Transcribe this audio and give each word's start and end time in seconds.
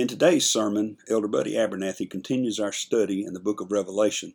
In 0.00 0.08
today's 0.08 0.48
sermon, 0.48 0.96
Elder 1.10 1.28
Buddy 1.28 1.56
Abernathy 1.56 2.08
continues 2.08 2.58
our 2.58 2.72
study 2.72 3.22
in 3.22 3.34
the 3.34 3.38
book 3.38 3.60
of 3.60 3.70
Revelation. 3.70 4.32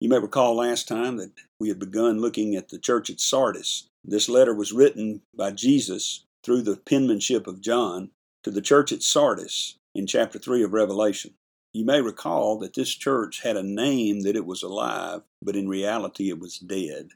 You 0.00 0.10
may 0.10 0.18
recall 0.18 0.54
last 0.54 0.86
time 0.86 1.16
that 1.16 1.32
we 1.58 1.70
had 1.70 1.78
begun 1.78 2.20
looking 2.20 2.54
at 2.54 2.68
the 2.68 2.78
church 2.78 3.08
at 3.08 3.18
Sardis. 3.18 3.88
This 4.04 4.28
letter 4.28 4.52
was 4.52 4.74
written 4.74 5.22
by 5.34 5.52
Jesus 5.52 6.26
through 6.44 6.60
the 6.60 6.76
penmanship 6.76 7.46
of 7.46 7.62
John 7.62 8.10
to 8.42 8.50
the 8.50 8.60
church 8.60 8.92
at 8.92 9.02
Sardis 9.02 9.78
in 9.94 10.06
chapter 10.06 10.38
3 10.38 10.62
of 10.62 10.74
Revelation. 10.74 11.32
You 11.72 11.86
may 11.86 12.02
recall 12.02 12.58
that 12.58 12.74
this 12.74 12.90
church 12.90 13.44
had 13.44 13.56
a 13.56 13.62
name 13.62 14.24
that 14.24 14.36
it 14.36 14.44
was 14.44 14.62
alive, 14.62 15.22
but 15.40 15.56
in 15.56 15.70
reality 15.70 16.28
it 16.28 16.38
was 16.38 16.58
dead. 16.58 17.12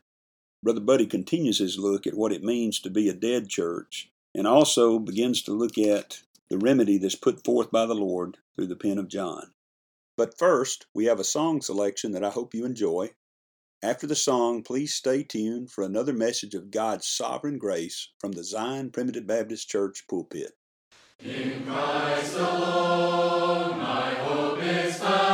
Brother 0.63 0.81
Buddy 0.81 1.05
continues 1.05 1.59
his 1.59 1.79
look 1.79 2.07
at 2.07 2.17
what 2.17 2.33
it 2.33 2.43
means 2.43 2.81
to 2.81 2.89
be 2.89 3.11
a 3.11 3.13
dead 3.13 3.51
church 3.51 4.11
and 4.35 4.47
also 4.47 4.99
begins 4.99 5.43
to 5.43 5.53
look 5.53 5.77
at 5.77 6.23
the 6.51 6.59
remedy 6.59 6.99
that's 6.99 7.15
put 7.15 7.45
forth 7.45 7.71
by 7.71 7.87
the 7.87 7.95
Lord 7.95 8.39
through 8.55 8.67
the 8.67 8.77
pen 8.77 8.99
of 8.99 9.09
John. 9.09 9.53
But 10.17 10.37
first, 10.37 10.87
we 10.93 11.07
have 11.07 11.21
a 11.21 11.25
song 11.25 11.63
selection 11.63 12.13
that 12.13 12.25
I 12.25 12.31
hope 12.31 12.55
you 12.55 12.67
enjoy. 12.67 13.11
After 13.83 14.07
the 14.07 14.17
song, 14.17 14.63
please 14.63 14.93
stay 14.93 15.23
tuned 15.23 15.71
for 15.71 15.85
another 15.85 16.13
message 16.13 16.55
of 16.55 16.71
God's 16.71 17.07
sovereign 17.07 17.57
grace 17.57 18.11
from 18.19 18.33
the 18.33 18.45
Zion 18.45 18.91
Primitive 18.91 19.27
Baptist 19.27 19.71
Church 19.71 20.05
pulpit. 20.09 20.53
In 21.21 21.65
Christ 21.65 22.37
alone, 22.37 23.79
my 23.79 24.15
hope 24.15 24.63
is 24.63 24.99
found. 24.99 25.30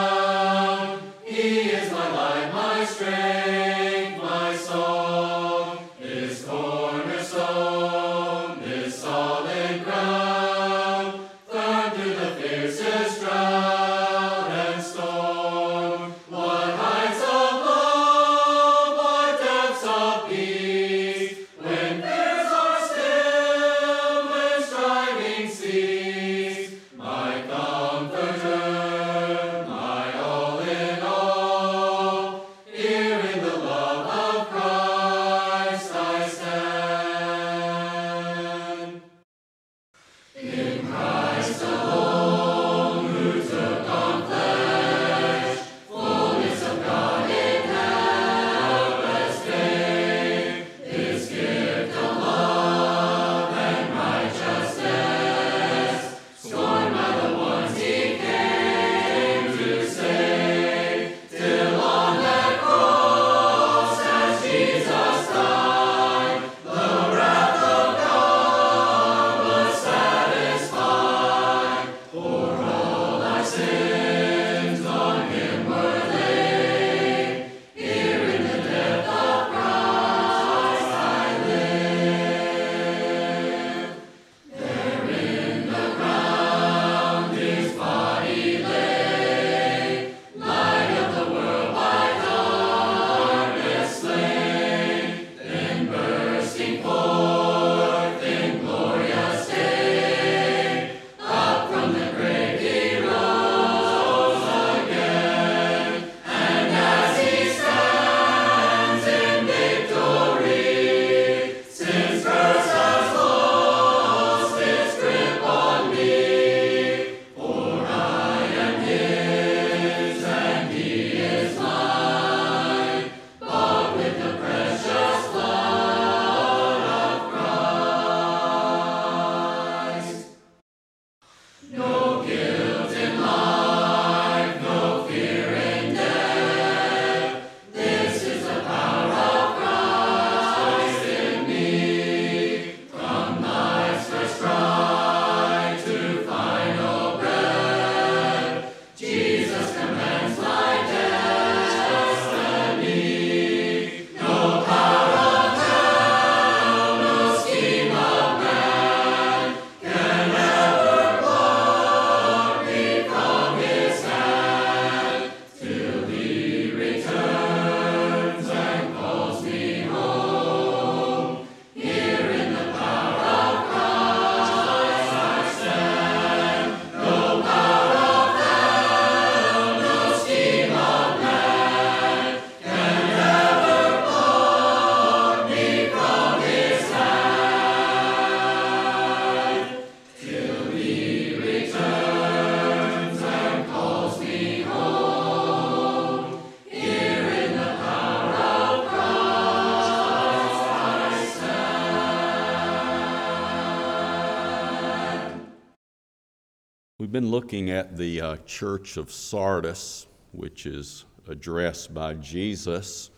Been 207.17 207.31
looking 207.31 207.71
at 207.71 207.97
the 207.97 208.21
uh, 208.21 208.37
church 208.45 208.99
of 208.99 209.11
Sardis, 209.11 210.07
which 210.33 210.67
is 210.67 211.07
addressed 211.27 211.95
by 211.95 212.13
Jesus 212.13 213.09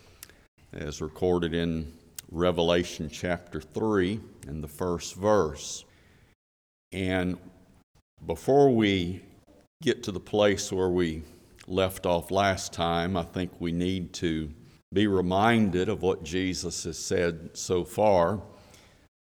as 0.73 1.03
recorded 1.03 1.53
in 1.53 1.93
Revelation 2.31 3.11
chapter 3.11 3.61
3 3.61 4.21
in 4.47 4.61
the 4.61 4.69
first 4.69 5.17
verse. 5.17 5.85
And 6.93 7.39
before 8.25 8.73
we 8.73 9.21
get 9.83 10.05
to 10.05 10.12
the 10.12 10.21
place 10.21 10.71
where 10.71 10.91
we 10.91 11.25
left 11.67 12.06
off 12.06 12.31
last 12.31 12.73
time, 12.73 13.17
I 13.17 13.25
think 13.25 13.50
we 13.59 13.73
need 13.73 14.12
to 14.12 14.49
be 14.95 15.09
reminded 15.09 15.89
of 15.89 16.03
what 16.03 16.23
Jesus 16.23 16.85
has 16.85 16.99
said 17.00 17.50
so 17.55 17.83
far, 17.83 18.41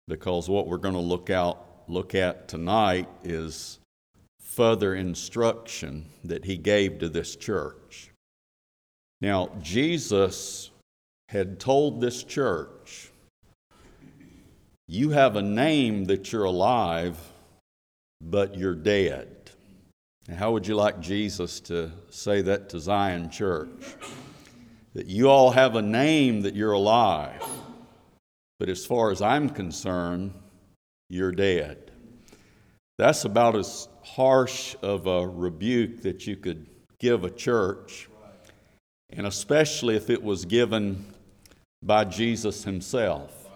because 0.06 0.48
what 0.48 0.68
we're 0.68 0.76
going 0.76 0.94
to 0.94 1.00
look 1.00 1.28
out 1.28 1.66
look 1.88 2.14
at 2.14 2.46
tonight 2.46 3.08
is 3.24 3.80
further 4.60 4.94
instruction 4.94 6.04
that 6.22 6.44
he 6.44 6.58
gave 6.58 6.98
to 6.98 7.08
this 7.08 7.34
church. 7.34 8.10
Now, 9.22 9.48
Jesus 9.62 10.70
had 11.30 11.58
told 11.58 11.98
this 11.98 12.22
church, 12.22 13.08
You 14.86 15.08
have 15.12 15.36
a 15.36 15.40
name 15.40 16.04
that 16.04 16.30
you're 16.30 16.44
alive, 16.44 17.16
but 18.20 18.54
you're 18.54 18.74
dead. 18.74 19.28
Now, 20.28 20.36
how 20.36 20.52
would 20.52 20.66
you 20.66 20.74
like 20.74 21.00
Jesus 21.00 21.60
to 21.60 21.90
say 22.10 22.42
that 22.42 22.68
to 22.68 22.80
Zion 22.80 23.30
Church? 23.30 23.96
That 24.92 25.06
you 25.06 25.30
all 25.30 25.52
have 25.52 25.74
a 25.74 25.80
name 25.80 26.42
that 26.42 26.54
you're 26.54 26.72
alive, 26.72 27.42
but 28.58 28.68
as 28.68 28.84
far 28.84 29.10
as 29.10 29.22
I'm 29.22 29.48
concerned, 29.48 30.34
you're 31.08 31.32
dead. 31.32 31.89
That's 33.00 33.24
about 33.24 33.56
as 33.56 33.88
harsh 34.04 34.76
of 34.82 35.06
a 35.06 35.26
rebuke 35.26 36.02
that 36.02 36.26
you 36.26 36.36
could 36.36 36.66
give 36.98 37.24
a 37.24 37.30
church, 37.30 38.10
and 39.08 39.26
especially 39.26 39.96
if 39.96 40.10
it 40.10 40.22
was 40.22 40.44
given 40.44 41.06
by 41.82 42.04
Jesus 42.04 42.62
himself. 42.62 43.48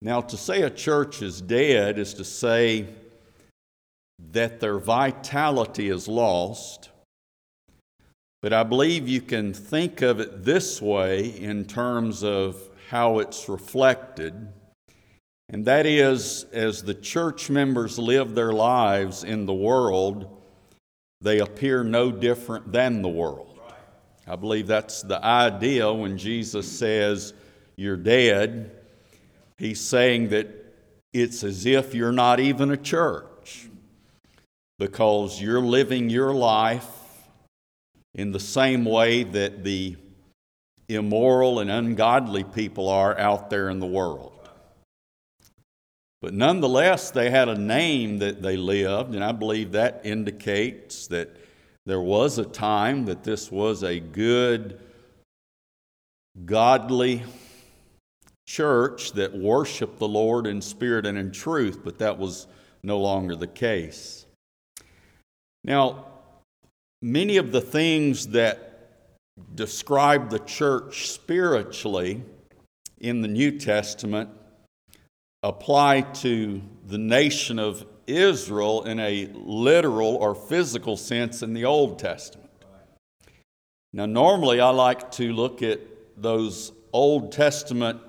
Now, 0.00 0.20
to 0.20 0.36
say 0.36 0.62
a 0.62 0.70
church 0.70 1.20
is 1.20 1.40
dead 1.40 1.98
is 1.98 2.14
to 2.14 2.24
say 2.24 2.86
that 4.30 4.60
their 4.60 4.78
vitality 4.78 5.88
is 5.88 6.06
lost. 6.06 6.90
But 8.40 8.52
I 8.52 8.62
believe 8.62 9.08
you 9.08 9.20
can 9.20 9.52
think 9.52 10.00
of 10.02 10.20
it 10.20 10.44
this 10.44 10.80
way 10.80 11.30
in 11.40 11.64
terms 11.64 12.22
of 12.22 12.56
how 12.88 13.18
it's 13.18 13.48
reflected. 13.48 14.46
And 15.48 15.64
that 15.66 15.86
is, 15.86 16.44
as 16.52 16.82
the 16.82 16.94
church 16.94 17.50
members 17.50 17.98
live 17.98 18.34
their 18.34 18.52
lives 18.52 19.22
in 19.22 19.46
the 19.46 19.54
world, 19.54 20.42
they 21.20 21.38
appear 21.38 21.84
no 21.84 22.10
different 22.10 22.72
than 22.72 23.02
the 23.02 23.08
world. 23.08 23.58
I 24.26 24.34
believe 24.34 24.66
that's 24.66 25.02
the 25.02 25.24
idea 25.24 25.92
when 25.92 26.18
Jesus 26.18 26.70
says, 26.70 27.32
You're 27.76 27.96
dead. 27.96 28.72
He's 29.56 29.80
saying 29.80 30.30
that 30.30 30.48
it's 31.12 31.44
as 31.44 31.64
if 31.64 31.94
you're 31.94 32.12
not 32.12 32.40
even 32.40 32.70
a 32.70 32.76
church 32.76 33.68
because 34.78 35.40
you're 35.40 35.60
living 35.60 36.10
your 36.10 36.34
life 36.34 36.90
in 38.14 38.32
the 38.32 38.40
same 38.40 38.84
way 38.84 39.22
that 39.22 39.64
the 39.64 39.96
immoral 40.88 41.60
and 41.60 41.70
ungodly 41.70 42.44
people 42.44 42.88
are 42.88 43.18
out 43.18 43.48
there 43.48 43.70
in 43.70 43.78
the 43.78 43.86
world. 43.86 44.35
But 46.26 46.34
nonetheless, 46.34 47.12
they 47.12 47.30
had 47.30 47.48
a 47.48 47.56
name 47.56 48.18
that 48.18 48.42
they 48.42 48.56
lived, 48.56 49.14
and 49.14 49.22
I 49.22 49.30
believe 49.30 49.70
that 49.70 50.00
indicates 50.02 51.06
that 51.06 51.36
there 51.84 52.00
was 52.00 52.38
a 52.38 52.44
time 52.44 53.04
that 53.04 53.22
this 53.22 53.52
was 53.52 53.84
a 53.84 54.00
good, 54.00 54.80
godly 56.44 57.22
church 58.44 59.12
that 59.12 59.36
worshiped 59.36 60.00
the 60.00 60.08
Lord 60.08 60.48
in 60.48 60.60
spirit 60.60 61.06
and 61.06 61.16
in 61.16 61.30
truth, 61.30 61.82
but 61.84 61.98
that 61.98 62.18
was 62.18 62.48
no 62.82 62.98
longer 62.98 63.36
the 63.36 63.46
case. 63.46 64.26
Now, 65.62 66.06
many 67.02 67.36
of 67.36 67.52
the 67.52 67.60
things 67.60 68.26
that 68.30 68.88
describe 69.54 70.30
the 70.30 70.40
church 70.40 71.08
spiritually 71.08 72.20
in 72.98 73.22
the 73.22 73.28
New 73.28 73.60
Testament 73.60 74.30
apply 75.48 76.00
to 76.00 76.60
the 76.86 76.98
nation 76.98 77.58
of 77.58 77.86
Israel 78.06 78.82
in 78.84 78.98
a 78.98 79.26
literal 79.32 80.16
or 80.16 80.34
physical 80.34 80.96
sense 80.96 81.42
in 81.42 81.54
the 81.54 81.64
Old 81.64 81.98
Testament. 81.98 82.50
Now, 83.92 84.06
normally 84.06 84.60
I 84.60 84.70
like 84.70 85.12
to 85.12 85.32
look 85.32 85.62
at 85.62 85.80
those 86.16 86.72
Old 86.92 87.30
Testament 87.30 88.00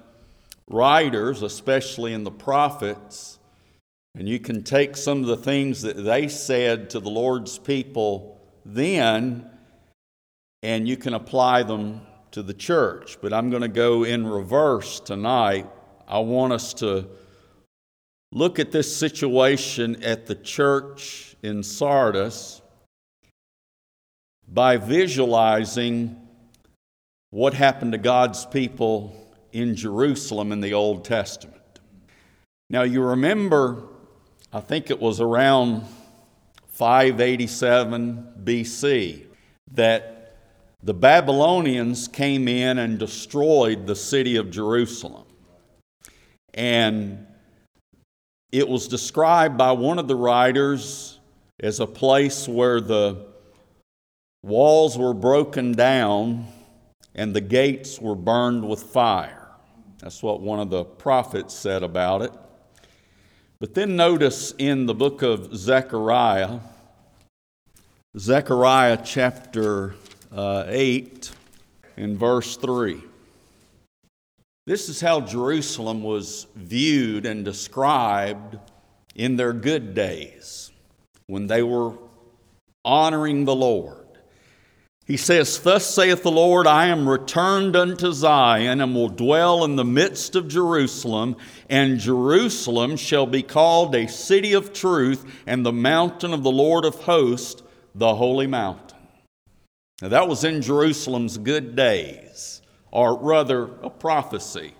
writers, 0.67 1.43
especially 1.43 2.13
in 2.13 2.23
the 2.23 2.31
prophets, 2.31 3.37
and 4.15 4.27
you 4.27 4.39
can 4.39 4.63
take 4.63 4.97
some 4.97 5.21
of 5.21 5.27
the 5.27 5.37
things 5.37 5.83
that 5.83 5.95
they 5.95 6.27
said 6.27 6.89
to 6.89 6.99
the 6.99 7.09
Lord's 7.09 7.59
people 7.59 8.41
then, 8.65 9.47
and 10.63 10.87
you 10.87 10.97
can 10.97 11.13
apply 11.13 11.63
them 11.63 12.01
to 12.31 12.41
the 12.41 12.53
church. 12.53 13.19
But 13.21 13.31
I'm 13.31 13.51
going 13.51 13.61
to 13.61 13.67
go 13.67 14.03
in 14.03 14.25
reverse 14.25 14.99
tonight. 14.99 15.67
I 16.07 16.19
want 16.19 16.53
us 16.53 16.73
to 16.75 17.07
look 18.31 18.59
at 18.59 18.71
this 18.71 18.95
situation 18.95 20.03
at 20.03 20.25
the 20.25 20.35
church 20.35 21.35
in 21.41 21.63
Sardis 21.63 22.61
by 24.47 24.77
visualizing 24.77 26.15
what 27.29 27.53
happened 27.53 27.91
to 27.91 27.97
God's 27.97 28.45
people 28.45 29.15
in 29.51 29.75
Jerusalem 29.75 30.51
in 30.51 30.61
the 30.61 30.73
Old 30.73 31.03
Testament. 31.03 31.61
Now, 32.69 32.83
you 32.83 33.01
remember, 33.01 33.83
I 34.51 34.59
think 34.59 34.89
it 34.89 34.99
was 34.99 35.19
around 35.19 35.83
587 36.67 38.33
BC 38.43 39.25
that 39.73 40.35
the 40.83 40.93
Babylonians 40.93 42.07
came 42.07 42.47
in 42.47 42.77
and 42.77 42.99
destroyed 42.99 43.87
the 43.87 43.95
city 43.95 44.35
of 44.35 44.51
Jerusalem. 44.51 45.25
And 46.53 47.25
it 48.57 48.67
was 48.67 48.87
described 48.87 49.57
by 49.57 49.71
one 49.71 49.99
of 49.99 50.07
the 50.07 50.15
writers 50.15 51.19
as 51.59 51.79
a 51.79 51.87
place 51.87 52.47
where 52.47 52.81
the 52.81 53.25
walls 54.41 54.97
were 54.97 55.13
broken 55.13 55.73
down 55.73 56.47
and 57.13 57.35
the 57.35 57.41
gates 57.41 57.99
were 57.99 58.15
burned 58.15 58.67
with 58.67 58.81
fire. 58.81 59.47
That's 59.99 60.23
what 60.23 60.41
one 60.41 60.59
of 60.59 60.69
the 60.69 60.83
prophets 60.83 61.53
said 61.53 61.83
about 61.83 62.21
it. 62.21 62.31
But 63.59 63.73
then 63.73 63.95
notice 63.95 64.53
in 64.57 64.85
the 64.85 64.93
book 64.93 65.21
of 65.21 65.55
Zechariah, 65.55 66.59
Zechariah 68.17 69.01
chapter 69.03 69.95
uh, 70.31 70.65
8, 70.67 71.31
in 71.97 72.17
verse 72.17 72.57
3. 72.57 73.01
This 74.67 74.89
is 74.89 74.99
how 74.99 75.21
Jerusalem 75.21 76.03
was 76.03 76.45
viewed 76.53 77.25
and 77.25 77.45
described 77.45 78.57
in 79.15 79.37
their 79.37 79.53
good 79.53 79.95
days 79.95 80.73
when 81.27 81.47
they 81.47 81.63
were 81.63 81.93
honoring 82.83 83.45
the 83.45 83.55
Lord. 83.55 84.05
He 85.05 85.15
says, 85.15 85.57
Thus 85.57 85.85
saith 85.87 86.21
the 86.21 86.31
Lord, 86.31 86.67
I 86.67 86.87
am 86.87 87.07
returned 87.07 87.77
unto 87.77 88.11
Zion 88.11 88.81
and 88.81 88.93
will 88.93 89.07
dwell 89.07 89.63
in 89.63 89.77
the 89.77 89.85
midst 89.85 90.35
of 90.35 90.49
Jerusalem, 90.49 91.37
and 91.69 91.97
Jerusalem 91.97 92.97
shall 92.97 93.25
be 93.25 93.43
called 93.43 93.95
a 93.95 94.09
city 94.09 94.51
of 94.51 94.73
truth, 94.73 95.23
and 95.47 95.65
the 95.65 95.71
mountain 95.71 96.33
of 96.33 96.43
the 96.43 96.51
Lord 96.51 96.83
of 96.83 96.95
hosts, 96.95 97.63
the 97.95 98.15
holy 98.15 98.47
mountain. 98.47 98.97
Now, 100.01 100.09
that 100.09 100.27
was 100.27 100.43
in 100.43 100.61
Jerusalem's 100.61 101.37
good 101.37 101.73
days, 101.77 102.61
or 102.97 103.15
rather, 103.15 103.65
a 103.83 103.91
prophecy 103.91 104.73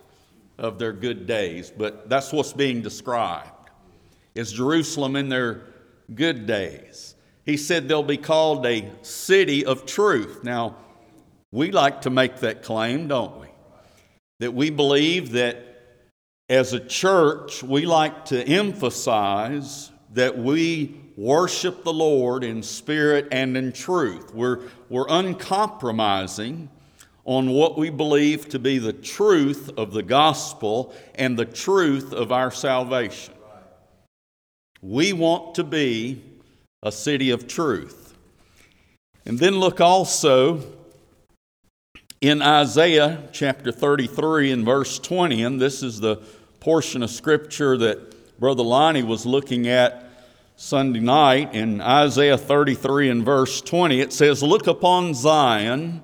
of 0.58 0.76
their 0.76 0.92
good 0.92 1.24
days, 1.24 1.70
but 1.70 2.08
that's 2.08 2.32
what's 2.32 2.52
being 2.52 2.82
described. 2.82 3.70
Is 4.34 4.50
Jerusalem 4.50 5.14
in 5.14 5.28
their 5.28 5.62
good 6.12 6.44
days? 6.44 7.14
He 7.46 7.56
said 7.56 7.86
they'll 7.86 8.02
be 8.02 8.16
called 8.16 8.66
a 8.66 8.90
city 9.02 9.64
of 9.64 9.86
truth. 9.86 10.42
Now, 10.42 10.74
we 11.52 11.70
like 11.70 12.02
to 12.02 12.10
make 12.10 12.38
that 12.38 12.64
claim, 12.64 13.06
don't 13.06 13.38
we? 13.40 13.46
That 14.40 14.52
we 14.52 14.70
believe 14.70 15.30
that 15.32 15.64
as 16.48 16.72
a 16.72 16.80
church, 16.80 17.62
we 17.62 17.86
like 17.86 18.24
to 18.26 18.42
emphasize 18.42 19.92
that 20.14 20.36
we 20.36 21.00
worship 21.16 21.84
the 21.84 21.92
Lord 21.92 22.42
in 22.42 22.64
spirit 22.64 23.28
and 23.30 23.56
in 23.56 23.70
truth. 23.70 24.34
We're, 24.34 24.62
we're 24.88 25.06
uncompromising 25.08 26.68
on 27.28 27.50
what 27.50 27.76
we 27.76 27.90
believe 27.90 28.48
to 28.48 28.58
be 28.58 28.78
the 28.78 28.92
truth 28.92 29.70
of 29.76 29.92
the 29.92 30.02
gospel 30.02 30.94
and 31.14 31.38
the 31.38 31.44
truth 31.44 32.10
of 32.10 32.32
our 32.32 32.50
salvation. 32.50 33.34
We 34.80 35.12
want 35.12 35.54
to 35.56 35.64
be 35.64 36.22
a 36.82 36.90
city 36.90 37.28
of 37.28 37.46
truth. 37.46 38.16
And 39.26 39.38
then 39.38 39.60
look 39.60 39.78
also 39.78 40.72
in 42.22 42.40
Isaiah 42.40 43.28
chapter 43.30 43.72
33 43.72 44.50
and 44.50 44.64
verse 44.64 44.98
20, 44.98 45.42
and 45.42 45.60
this 45.60 45.82
is 45.82 46.00
the 46.00 46.22
portion 46.60 47.02
of 47.02 47.10
scripture 47.10 47.76
that 47.76 48.40
Brother 48.40 48.62
Lonnie 48.62 49.02
was 49.02 49.26
looking 49.26 49.68
at 49.68 50.10
Sunday 50.56 51.00
night. 51.00 51.54
In 51.54 51.82
Isaiah 51.82 52.38
33 52.38 53.10
and 53.10 53.22
verse 53.22 53.60
20, 53.60 54.00
it 54.00 54.14
says, 54.14 54.42
Look 54.42 54.66
upon 54.66 55.12
Zion, 55.12 56.02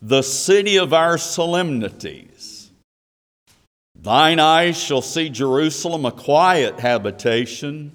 the 0.00 0.22
city 0.22 0.78
of 0.78 0.92
our 0.92 1.18
solemnities. 1.18 2.70
Thine 3.94 4.38
eyes 4.38 4.76
shall 4.76 5.02
see 5.02 5.28
Jerusalem, 5.28 6.04
a 6.04 6.12
quiet 6.12 6.78
habitation, 6.80 7.92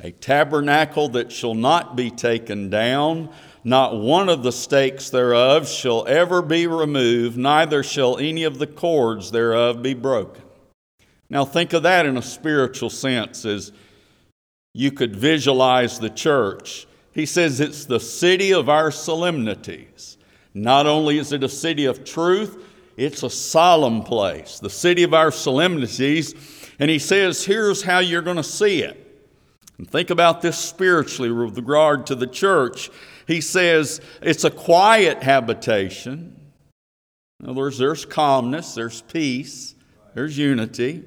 a 0.00 0.10
tabernacle 0.10 1.08
that 1.10 1.32
shall 1.32 1.54
not 1.54 1.96
be 1.96 2.10
taken 2.10 2.70
down 2.70 3.30
not 3.66 3.98
one 3.98 4.28
of 4.28 4.44
the 4.44 4.52
stakes 4.52 5.10
thereof 5.10 5.68
shall 5.68 6.06
ever 6.06 6.40
be 6.40 6.68
removed, 6.68 7.36
neither 7.36 7.82
shall 7.82 8.16
any 8.16 8.44
of 8.44 8.60
the 8.60 8.66
cords 8.68 9.32
thereof 9.32 9.82
be 9.82 9.92
broken. 9.92 10.44
Now, 11.28 11.44
think 11.44 11.72
of 11.72 11.82
that 11.82 12.06
in 12.06 12.16
a 12.16 12.22
spiritual 12.22 12.90
sense 12.90 13.44
as 13.44 13.72
you 14.72 14.92
could 14.92 15.16
visualize 15.16 15.98
the 15.98 16.10
church. 16.10 16.86
He 17.10 17.26
says 17.26 17.58
it's 17.58 17.86
the 17.86 17.98
city 17.98 18.52
of 18.52 18.68
our 18.68 18.92
solemnities. 18.92 20.15
Not 20.56 20.86
only 20.86 21.18
is 21.18 21.32
it 21.32 21.44
a 21.44 21.50
city 21.50 21.84
of 21.84 22.02
truth, 22.02 22.64
it's 22.96 23.22
a 23.22 23.28
solemn 23.28 24.02
place, 24.02 24.58
the 24.58 24.70
city 24.70 25.02
of 25.02 25.12
our 25.12 25.30
solemnities. 25.30 26.34
And 26.78 26.90
he 26.90 26.98
says, 26.98 27.44
here's 27.44 27.82
how 27.82 27.98
you're 27.98 28.22
going 28.22 28.38
to 28.38 28.42
see 28.42 28.82
it. 28.82 29.02
And 29.76 29.88
think 29.88 30.08
about 30.08 30.40
this 30.40 30.56
spiritually 30.56 31.30
with 31.30 31.58
regard 31.58 32.06
to 32.06 32.14
the 32.14 32.26
church. 32.26 32.88
He 33.26 33.42
says 33.42 34.00
it's 34.22 34.44
a 34.44 34.50
quiet 34.50 35.22
habitation. 35.22 36.40
In 37.40 37.50
other 37.50 37.60
words, 37.60 37.76
there's 37.76 38.06
calmness, 38.06 38.74
there's 38.74 39.02
peace, 39.02 39.74
there's 40.14 40.38
unity. 40.38 41.04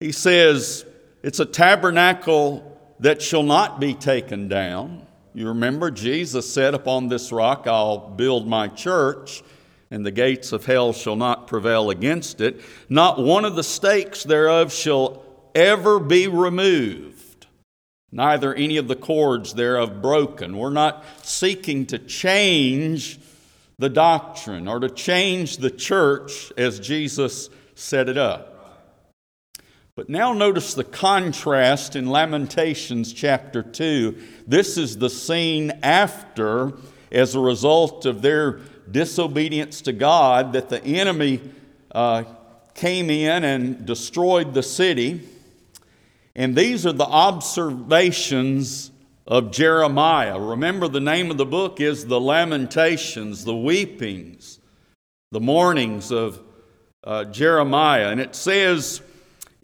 He 0.00 0.10
says 0.10 0.84
it's 1.22 1.38
a 1.38 1.46
tabernacle 1.46 2.76
that 2.98 3.22
shall 3.22 3.44
not 3.44 3.78
be 3.78 3.94
taken 3.94 4.48
down. 4.48 5.06
You 5.34 5.48
remember, 5.48 5.90
Jesus 5.90 6.50
said, 6.50 6.74
Upon 6.74 7.08
this 7.08 7.32
rock 7.32 7.66
I'll 7.66 7.98
build 7.98 8.46
my 8.46 8.68
church, 8.68 9.42
and 9.90 10.06
the 10.06 10.10
gates 10.10 10.52
of 10.52 10.64
hell 10.64 10.92
shall 10.92 11.16
not 11.16 11.48
prevail 11.48 11.90
against 11.90 12.40
it. 12.40 12.60
Not 12.88 13.20
one 13.20 13.44
of 13.44 13.56
the 13.56 13.64
stakes 13.64 14.22
thereof 14.22 14.72
shall 14.72 15.24
ever 15.54 15.98
be 15.98 16.28
removed 16.28 17.14
neither 18.14 18.54
any 18.54 18.76
of 18.76 18.86
the 18.86 18.96
cords 18.96 19.54
thereof 19.54 20.00
broken. 20.00 20.56
We're 20.56 20.70
not 20.70 21.04
seeking 21.22 21.84
to 21.86 21.98
change 21.98 23.18
the 23.76 23.88
doctrine 23.88 24.68
or 24.68 24.78
to 24.78 24.88
change 24.88 25.56
the 25.56 25.70
church 25.70 26.52
as 26.56 26.78
Jesus 26.78 27.50
set 27.74 28.08
it 28.08 28.16
up. 28.16 28.53
But 29.96 30.08
now 30.08 30.32
notice 30.32 30.74
the 30.74 30.82
contrast 30.82 31.94
in 31.94 32.08
Lamentations 32.08 33.12
chapter 33.12 33.62
2. 33.62 34.20
This 34.44 34.76
is 34.76 34.98
the 34.98 35.08
scene 35.08 35.70
after, 35.84 36.72
as 37.12 37.36
a 37.36 37.40
result 37.40 38.04
of 38.04 38.20
their 38.20 38.58
disobedience 38.90 39.82
to 39.82 39.92
God, 39.92 40.54
that 40.54 40.68
the 40.68 40.82
enemy 40.82 41.40
uh, 41.92 42.24
came 42.74 43.08
in 43.08 43.44
and 43.44 43.86
destroyed 43.86 44.52
the 44.52 44.64
city. 44.64 45.28
And 46.34 46.56
these 46.56 46.84
are 46.86 46.92
the 46.92 47.04
observations 47.04 48.90
of 49.28 49.52
Jeremiah. 49.52 50.40
Remember, 50.40 50.88
the 50.88 50.98
name 50.98 51.30
of 51.30 51.36
the 51.36 51.46
book 51.46 51.80
is 51.80 52.04
The 52.06 52.20
Lamentations, 52.20 53.44
the 53.44 53.54
weepings, 53.54 54.58
the 55.30 55.40
mournings 55.40 56.10
of 56.10 56.40
uh, 57.04 57.26
Jeremiah. 57.26 58.08
And 58.08 58.20
it 58.20 58.34
says 58.34 59.00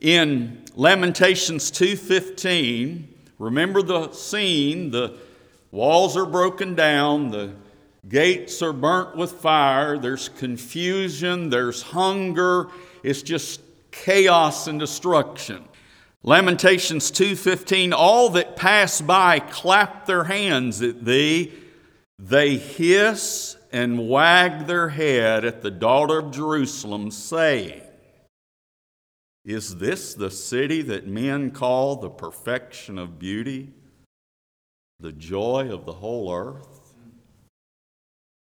in 0.00 0.64
Lamentations 0.74 1.70
2:15, 1.70 3.08
remember 3.38 3.82
the 3.82 4.12
scene, 4.12 4.90
the 4.90 5.14
walls 5.70 6.16
are 6.16 6.26
broken 6.26 6.74
down, 6.74 7.30
the 7.30 7.50
gates 8.08 8.62
are 8.62 8.72
burnt 8.72 9.16
with 9.16 9.32
fire, 9.32 9.98
there's 9.98 10.28
confusion, 10.28 11.50
there's 11.50 11.82
hunger, 11.82 12.68
it's 13.02 13.22
just 13.22 13.60
chaos 13.90 14.66
and 14.66 14.80
destruction. 14.80 15.64
Lamentations 16.22 17.10
2:15 17.10 17.92
All 17.92 18.30
that 18.30 18.56
pass 18.56 19.00
by 19.00 19.38
clap 19.38 20.06
their 20.06 20.24
hands 20.24 20.82
at 20.82 21.04
thee 21.04 21.52
they 22.18 22.56
hiss 22.56 23.56
and 23.72 24.08
wag 24.08 24.66
their 24.66 24.90
head 24.90 25.44
at 25.44 25.62
the 25.62 25.70
daughter 25.70 26.18
of 26.18 26.32
Jerusalem 26.32 27.10
saying 27.10 27.80
Is 29.44 29.76
this 29.76 30.14
the 30.14 30.30
city 30.30 30.82
that 30.82 31.06
men 31.06 31.50
call 31.50 31.96
the 31.96 32.10
perfection 32.10 32.98
of 32.98 33.18
beauty? 33.18 33.72
The 34.98 35.12
joy 35.12 35.72
of 35.72 35.86
the 35.86 35.94
whole 35.94 36.32
earth? 36.32 36.94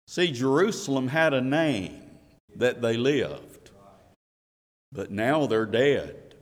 See 0.07 0.31
Jerusalem 0.31 1.09
had 1.09 1.35
a 1.35 1.41
name 1.41 2.03
that 2.55 2.81
they 2.81 2.97
lived 2.97 3.57
but 4.97 5.11
now 5.11 5.47
they're 5.47 5.67
dead. 5.67 6.35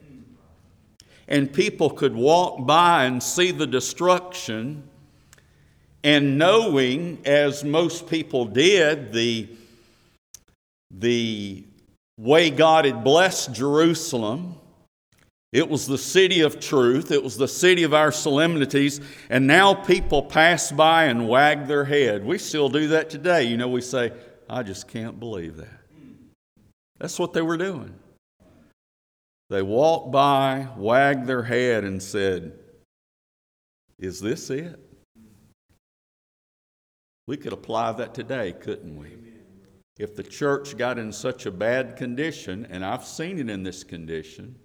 And 1.26 1.52
people 1.52 1.90
could 1.90 2.14
walk 2.14 2.64
by 2.66 3.04
and 3.04 3.22
see 3.22 3.50
the 3.50 3.66
destruction, 3.66 4.88
and 6.04 6.38
knowing, 6.38 7.18
as 7.24 7.64
most 7.64 8.08
people 8.08 8.44
did, 8.44 9.12
the, 9.12 9.48
the 10.90 11.64
way 12.18 12.50
God 12.50 12.85
had 12.85 13.04
blessed 13.04 13.52
Jerusalem. 13.52 14.56
It 15.52 15.68
was 15.68 15.87
the 15.87 15.99
city 15.99 16.40
of 16.40 16.59
truth. 16.59 17.12
It 17.12 17.23
was 17.23 17.37
the 17.37 17.47
city 17.47 17.85
of 17.85 17.94
our 17.94 18.11
solemnities. 18.11 19.00
And 19.30 19.47
now 19.47 19.75
people 19.75 20.23
pass 20.23 20.73
by 20.73 21.04
and 21.04 21.28
wag 21.28 21.66
their 21.66 21.85
head. 21.85 22.25
We 22.25 22.38
still 22.38 22.68
do 22.68 22.88
that 22.88 23.09
today. 23.09 23.44
You 23.44 23.56
know, 23.56 23.68
we 23.68 23.80
say, 23.80 24.12
I 24.49 24.62
just 24.62 24.88
can't 24.88 25.21
believe 25.21 25.56
that. 25.59 25.80
That's 26.99 27.18
what 27.18 27.33
they 27.33 27.42
were 27.42 27.56
doing. 27.56 27.94
They 29.50 29.62
walked 29.62 30.11
by, 30.11 30.68
wagged 30.76 31.26
their 31.26 31.42
head, 31.42 31.85
and 31.85 32.02
said, 32.02 32.59
Is 33.99 34.21
this 34.21 34.50
it? 34.50 34.80
We 37.26 37.37
could 37.37 37.52
apply 37.52 37.92
that 37.92 38.14
today, 38.14 38.52
couldn't 38.52 38.97
we? 38.97 39.16
If 39.98 40.16
the 40.16 40.22
church 40.22 40.76
got 40.76 40.98
in 40.98 41.12
such 41.12 41.46
a 41.46 41.50
bad 41.50 41.96
condition, 41.96 42.66
and 42.70 42.84
I've 42.84 43.04
seen 43.04 43.38
it 43.38 43.48
in 43.48 43.62
this 43.62 43.84
condition, 43.84 44.56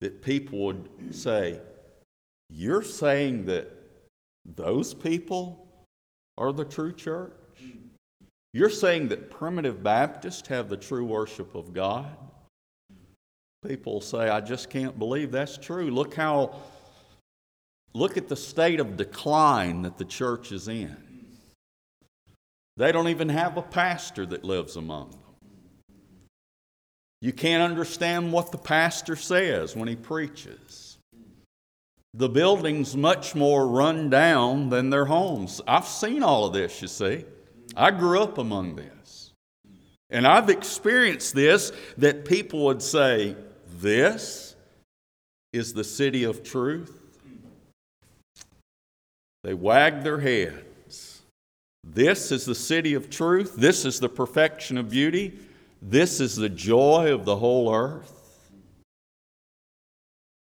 that 0.00 0.22
people 0.22 0.60
would 0.66 0.88
say, 1.10 1.60
You're 2.48 2.82
saying 2.82 3.46
that 3.46 3.68
those 4.44 4.94
people 4.94 5.66
are 6.38 6.52
the 6.52 6.64
true 6.64 6.92
church? 6.92 7.32
You're 8.52 8.70
saying 8.70 9.08
that 9.08 9.30
primitive 9.30 9.82
Baptists 9.82 10.48
have 10.48 10.68
the 10.68 10.76
true 10.76 11.04
worship 11.04 11.54
of 11.54 11.72
God? 11.72 12.16
People 13.66 14.00
say, 14.00 14.28
I 14.28 14.40
just 14.40 14.70
can't 14.70 14.98
believe 14.98 15.30
that's 15.30 15.58
true. 15.58 15.90
Look 15.90 16.14
how, 16.14 16.56
look 17.92 18.16
at 18.16 18.28
the 18.28 18.36
state 18.36 18.80
of 18.80 18.96
decline 18.96 19.82
that 19.82 19.98
the 19.98 20.04
church 20.04 20.50
is 20.50 20.66
in. 20.66 20.96
They 22.76 22.92
don't 22.92 23.08
even 23.08 23.28
have 23.28 23.56
a 23.56 23.62
pastor 23.62 24.24
that 24.26 24.44
lives 24.44 24.76
among 24.76 25.10
them. 25.10 25.20
You 27.20 27.32
can't 27.32 27.62
understand 27.62 28.32
what 28.32 28.50
the 28.50 28.58
pastor 28.58 29.16
says 29.16 29.76
when 29.76 29.88
he 29.88 29.96
preaches. 29.96 30.98
The 32.14 32.28
building's 32.28 32.96
much 32.96 33.34
more 33.34 33.68
run 33.68 34.10
down 34.10 34.70
than 34.70 34.90
their 34.90 35.04
homes. 35.04 35.60
I've 35.68 35.86
seen 35.86 36.22
all 36.22 36.46
of 36.46 36.54
this, 36.54 36.80
you 36.80 36.88
see. 36.88 37.24
I 37.76 37.90
grew 37.90 38.20
up 38.20 38.38
among 38.38 38.76
this. 38.76 39.32
And 40.08 40.26
I've 40.26 40.48
experienced 40.48 41.34
this 41.34 41.72
that 41.98 42.24
people 42.24 42.64
would 42.64 42.82
say, 42.82 43.36
this 43.78 44.56
is 45.52 45.72
the 45.72 45.84
city 45.84 46.24
of 46.24 46.42
truth. 46.42 47.00
They 49.44 49.54
wagged 49.54 50.02
their 50.04 50.18
heads. 50.18 50.69
This 51.84 52.30
is 52.30 52.44
the 52.44 52.54
city 52.54 52.94
of 52.94 53.10
truth. 53.10 53.56
This 53.56 53.84
is 53.84 54.00
the 54.00 54.08
perfection 54.08 54.78
of 54.78 54.90
beauty. 54.90 55.38
This 55.82 56.20
is 56.20 56.36
the 56.36 56.48
joy 56.48 57.12
of 57.12 57.24
the 57.24 57.36
whole 57.36 57.74
earth. 57.74 58.16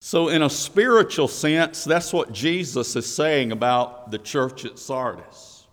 So, 0.03 0.29
in 0.29 0.41
a 0.41 0.49
spiritual 0.49 1.27
sense, 1.27 1.83
that's 1.83 2.11
what 2.11 2.33
Jesus 2.33 2.95
is 2.95 3.13
saying 3.13 3.51
about 3.51 4.09
the 4.09 4.17
church 4.17 4.65
at 4.65 4.79
Sardis. 4.79 5.67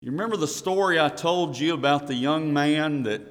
You 0.00 0.12
remember 0.12 0.36
the 0.36 0.46
story 0.46 1.00
I 1.00 1.08
told 1.08 1.58
you 1.58 1.74
about 1.74 2.06
the 2.06 2.14
young 2.14 2.52
man 2.52 3.02
that 3.02 3.22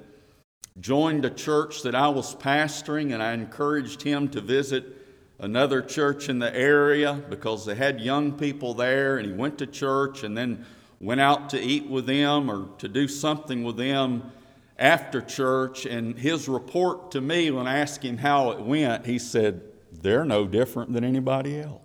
joined 0.82 1.24
a 1.24 1.30
church 1.30 1.84
that 1.84 1.96
I 1.96 2.10
was 2.10 2.36
pastoring, 2.36 3.14
and 3.14 3.24
I 3.24 3.32
encouraged 3.32 4.02
him 4.02 4.28
to 4.30 4.42
visit 4.42 5.05
another 5.40 5.82
church 5.82 6.30
in 6.30 6.40
the 6.40 6.56
area 6.56 7.14
because 7.30 7.66
they 7.66 7.76
had 7.76 8.00
young 8.02 8.34
people 8.34 8.74
there, 8.74 9.18
and 9.18 9.28
he 9.28 9.34
went 9.34 9.58
to 9.60 9.68
church 9.68 10.24
and 10.24 10.38
then 10.38 10.66
went 11.00 11.22
out 11.22 11.50
to 11.50 11.60
eat 11.60 11.88
with 11.88 12.06
them 12.06 12.50
or 12.50 12.70
to 12.78 12.88
do 12.88 13.08
something 13.08 13.64
with 13.64 13.78
them 13.78 14.32
after 14.78 15.22
church. 15.22 15.86
And 15.86 16.18
his 16.18 16.48
report 16.48 17.12
to 17.12 17.22
me, 17.22 17.52
when 17.52 17.68
I 17.68 17.80
asked 17.80 18.04
him 18.04 18.18
how 18.18 18.52
it 18.52 18.62
went, 18.62 19.06
he 19.06 19.20
said, 19.20 19.62
They're 19.92 20.26
no 20.26 20.48
different 20.48 20.94
than 20.94 21.04
anybody 21.04 21.60
else. 21.60 21.82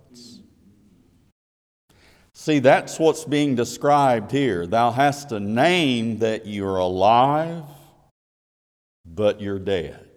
See, 2.33 2.59
that's 2.59 2.97
what's 2.97 3.23
being 3.23 3.55
described 3.55 4.31
here. 4.31 4.65
Thou 4.65 4.89
hast 4.89 5.31
a 5.31 5.39
name 5.39 6.19
that 6.19 6.47
you're 6.47 6.77
alive, 6.77 7.63
but 9.05 9.39
you're 9.41 9.59
dead. 9.59 10.10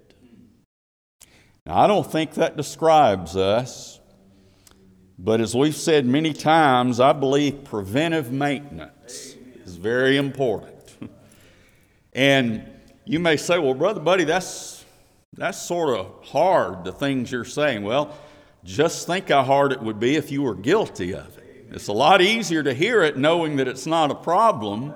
Now, 1.66 1.78
I 1.78 1.86
don't 1.86 2.10
think 2.10 2.34
that 2.34 2.58
describes 2.58 3.38
us, 3.38 3.98
but 5.18 5.40
as 5.40 5.54
we've 5.54 5.74
said 5.74 6.04
many 6.04 6.34
times, 6.34 7.00
I 7.00 7.14
believe 7.14 7.64
preventive 7.64 8.30
maintenance 8.30 9.34
is 9.64 9.76
very 9.76 10.18
important. 10.18 10.74
and 12.12 12.70
you 13.06 13.18
may 13.18 13.38
say, 13.38 13.58
well, 13.58 13.72
Brother 13.72 14.00
Buddy, 14.00 14.24
that's, 14.24 14.84
that's 15.32 15.56
sort 15.56 15.98
of 15.98 16.22
hard, 16.26 16.84
the 16.84 16.92
things 16.92 17.32
you're 17.32 17.46
saying. 17.46 17.82
Well, 17.82 18.14
just 18.62 19.06
think 19.06 19.30
how 19.30 19.42
hard 19.42 19.72
it 19.72 19.80
would 19.80 19.98
be 19.98 20.16
if 20.16 20.30
you 20.30 20.42
were 20.42 20.54
guilty 20.54 21.14
of 21.14 21.38
it. 21.38 21.68
It's 21.70 21.88
a 21.88 21.94
lot 21.94 22.20
easier 22.20 22.62
to 22.62 22.74
hear 22.74 23.02
it 23.02 23.16
knowing 23.16 23.56
that 23.56 23.68
it's 23.68 23.86
not 23.86 24.10
a 24.10 24.14
problem 24.14 24.92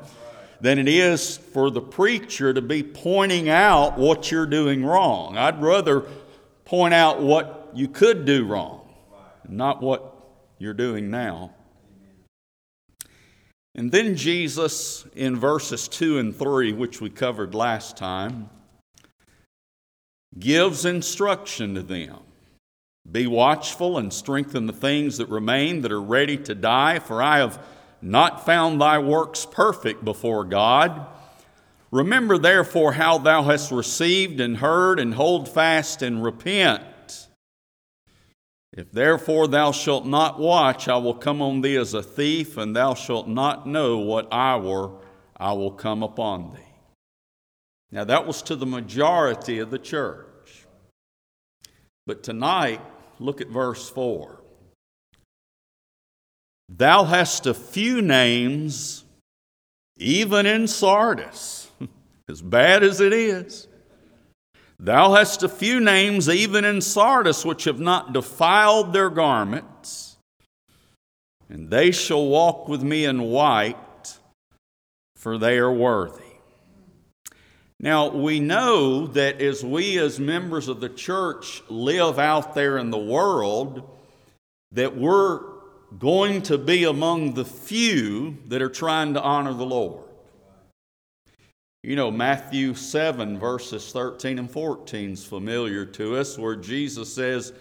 than 0.61 0.79
it 0.79 0.89
is 0.89 1.39
for 1.39 1.71
the 1.71 1.81
preacher 1.81 2.53
to 2.53 2.61
be 2.61 2.83
pointing 2.83 3.49
out 3.49 3.97
what 3.97 4.31
you're 4.31 4.45
doing 4.45 4.85
wrong. 4.85 5.39
I'd 5.39 5.63
rather 5.63 6.05
point 6.69 6.93
out 6.93 7.23
what 7.23 7.71
you 7.73 7.89
could 7.89 8.27
do 8.27 8.45
wrong, 8.45 8.87
not 9.49 9.81
what 9.81 10.15
you're 10.59 10.75
doing 10.75 11.11
now. 11.11 11.51
And 13.75 13.91
then 13.91 14.17
Jesus, 14.17 15.07
in 15.15 15.35
verses 15.35 15.89
2 15.89 16.19
and 16.19 16.37
3, 16.37 16.75
which 16.75 17.01
we 17.01 17.09
covered 17.09 17.55
last 17.55 17.97
time, 17.97 18.51
gives 20.39 20.85
instruction 20.85 21.75
to 21.75 21.83
them. 21.83 22.19
Be 23.11 23.27
watchful 23.27 23.97
and 23.97 24.13
strengthen 24.13 24.67
the 24.67 24.75
things 24.75 25.17
that 25.17 25.31
remain 25.31 25.81
that 25.81 25.93
are 25.93 26.03
ready 26.03 26.37
to 26.37 26.55
die, 26.55 26.99
for 26.99 27.23
I 27.23 27.39
have 27.39 27.65
not 28.03 28.45
found 28.45 28.79
thy 28.79 28.99
works 28.99 29.47
perfect 29.51 30.05
before 30.05 30.45
God. 30.45 31.07
Remember 31.91 32.39
therefore 32.39 32.93
how 32.93 33.19
thou 33.19 33.43
hast 33.43 33.71
received 33.71 34.41
and 34.41 34.59
heard, 34.59 35.01
and 35.01 35.15
hold 35.15 35.49
fast 35.49 36.03
and 36.03 36.23
repent. 36.23 37.29
If 38.73 38.93
therefore 38.93 39.49
thou 39.49 39.73
shalt 39.73 40.07
not 40.07 40.39
watch, 40.39 40.89
I 40.89 40.99
will 40.99 41.15
come 41.15 41.41
on 41.41 41.63
thee 41.63 41.77
as 41.77 41.95
a 41.95 42.03
thief, 42.03 42.57
and 42.57 42.77
thou 42.77 42.95
shalt 42.95 43.27
not 43.27 43.67
know 43.67 43.99
what 43.99 44.29
hour 44.31 45.01
I 45.37 45.53
will 45.53 45.73
come 45.73 46.03
upon 46.03 46.53
thee. 46.53 46.75
Now 47.91 48.05
that 48.05 48.27
was 48.27 48.43
to 48.43 48.57
the 48.57 48.67
majority 48.67 49.59
of 49.59 49.71
the 49.71 49.79
church. 49.79 50.67
But 52.07 52.23
tonight, 52.23 52.81
Look 53.21 53.41
at 53.41 53.49
verse 53.49 53.91
4. 53.91 54.41
Thou 56.69 57.05
hast 57.05 57.47
a 57.47 57.55
few 57.55 58.03
names, 58.03 59.05
even 59.97 60.47
in 60.47 60.69
Sardis, 60.69 61.68
as 62.29 62.43
bad 62.43 62.83
as 62.83 63.01
it 63.01 63.13
is. 63.13 63.67
Thou 64.79 65.15
hast 65.15 65.43
a 65.43 65.49
few 65.49 65.81
names, 65.81 66.29
even 66.29 66.65
in 66.65 66.81
Sardis, 66.81 67.45
which 67.45 67.65
have 67.65 67.81
not 67.81 68.13
defiled 68.13 68.93
their 68.93 69.11
garments, 69.11 70.17
and 71.49 71.71
they 71.71 71.91
shall 71.91 72.27
walk 72.27 72.69
with 72.69 72.83
me 72.83 73.05
in 73.05 73.23
white, 73.23 74.19
for 75.17 75.37
they 75.37 75.59
are 75.59 75.73
worthy. 75.73 76.23
Now, 77.81 78.09
we 78.09 78.41
know 78.41 79.07
that 79.09 79.41
as 79.41 79.65
we, 79.65 79.99
as 79.99 80.19
members 80.19 80.69
of 80.69 80.81
the 80.81 80.89
church, 80.89 81.63
live 81.69 82.19
out 82.19 82.55
there 82.55 82.77
in 82.79 82.91
the 82.91 82.99
world, 82.99 83.89
that 84.73 84.97
we're 84.97 85.41
going 85.99 86.43
to 86.43 86.59
be 86.59 86.85
among 86.85 87.35
the 87.35 87.45
few 87.45 88.37
that 88.47 88.63
are 88.63 88.69
trying 88.69 89.15
to 89.15 89.23
honor 89.23 89.55
the 89.55 89.65
Lord. 89.65 90.08
You 91.85 91.95
know, 91.95 92.11
Matthew 92.11 92.75
7, 92.75 93.39
verses 93.39 93.93
13 93.93 94.41
and 94.41 94.51
14 94.51 95.13
is 95.13 95.25
familiar 95.25 95.85
to 95.87 96.17
us, 96.17 96.37
where 96.37 96.57
Jesus 96.57 97.15
says, 97.15 97.53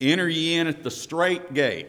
Enter 0.00 0.28
ye 0.28 0.56
in 0.56 0.66
at 0.66 0.82
the 0.82 0.90
strait 0.90 1.54
gate. 1.54 1.86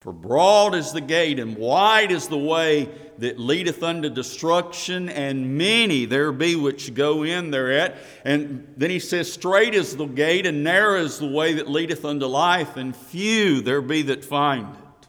For 0.00 0.12
broad 0.12 0.74
is 0.74 0.92
the 0.92 1.00
gate, 1.00 1.38
and 1.38 1.56
wide 1.56 2.10
is 2.10 2.26
the 2.26 2.36
way 2.36 2.90
that 3.18 3.38
leadeth 3.38 3.82
unto 3.84 4.10
destruction, 4.10 5.08
and 5.08 5.56
many 5.56 6.04
there 6.04 6.32
be 6.32 6.56
which 6.56 6.94
go 6.94 7.22
in 7.22 7.52
thereat. 7.52 7.96
And 8.24 8.74
then 8.76 8.90
he 8.90 8.98
says, 8.98 9.32
Strait 9.32 9.72
is 9.72 9.96
the 9.96 10.06
gate, 10.06 10.46
and 10.46 10.64
narrow 10.64 11.00
is 11.00 11.20
the 11.20 11.30
way 11.30 11.54
that 11.54 11.70
leadeth 11.70 12.04
unto 12.04 12.26
life, 12.26 12.76
and 12.76 12.94
few 12.94 13.60
there 13.60 13.80
be 13.80 14.02
that 14.02 14.24
find 14.24 14.74
it. 14.74 15.08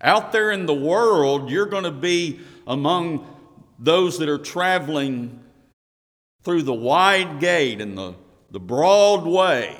Out 0.00 0.32
there 0.32 0.50
in 0.50 0.64
the 0.64 0.74
world, 0.74 1.50
you're 1.50 1.66
going 1.66 1.84
to 1.84 1.90
be 1.90 2.40
among 2.66 3.33
those 3.78 4.18
that 4.18 4.28
are 4.28 4.38
traveling 4.38 5.40
through 6.42 6.62
the 6.62 6.74
wide 6.74 7.40
gate 7.40 7.80
and 7.80 7.96
the, 7.96 8.14
the 8.50 8.60
broad 8.60 9.26
way, 9.26 9.76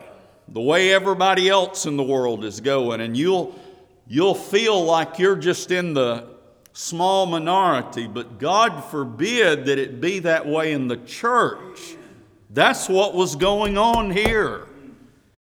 the 0.48 0.60
way 0.60 0.92
everybody 0.92 1.48
else 1.48 1.86
in 1.86 1.96
the 1.96 2.02
world 2.02 2.44
is 2.44 2.60
going, 2.60 3.00
and 3.00 3.16
you'll 3.16 3.58
you'll 4.06 4.34
feel 4.34 4.84
like 4.84 5.18
you're 5.18 5.36
just 5.36 5.70
in 5.70 5.94
the 5.94 6.26
small 6.72 7.24
minority, 7.26 8.06
but 8.06 8.38
God 8.38 8.84
forbid 8.84 9.66
that 9.66 9.78
it 9.78 10.00
be 10.00 10.18
that 10.20 10.46
way 10.46 10.72
in 10.72 10.88
the 10.88 10.96
church. 10.98 11.96
That's 12.50 12.88
what 12.88 13.14
was 13.14 13.36
going 13.36 13.78
on 13.78 14.10
here. 14.10 14.66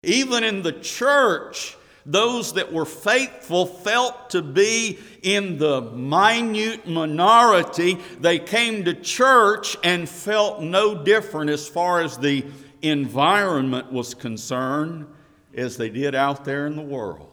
Even 0.03 0.43
in 0.43 0.61
the 0.61 0.73
church, 0.73 1.77
those 2.05 2.53
that 2.53 2.73
were 2.73 2.85
faithful 2.85 3.65
felt 3.65 4.29
to 4.31 4.41
be 4.41 4.99
in 5.21 5.57
the 5.57 5.81
minute 5.81 6.87
minority. 6.87 7.97
They 8.19 8.39
came 8.39 8.85
to 8.85 8.93
church 8.93 9.77
and 9.83 10.07
felt 10.07 10.61
no 10.61 11.03
different 11.03 11.49
as 11.49 11.67
far 11.67 12.01
as 12.01 12.17
the 12.17 12.45
environment 12.81 13.91
was 13.91 14.13
concerned 14.13 15.07
as 15.55 15.77
they 15.77 15.89
did 15.89 16.15
out 16.15 16.43
there 16.43 16.67
in 16.67 16.75
the 16.75 16.81
world. 16.81 17.29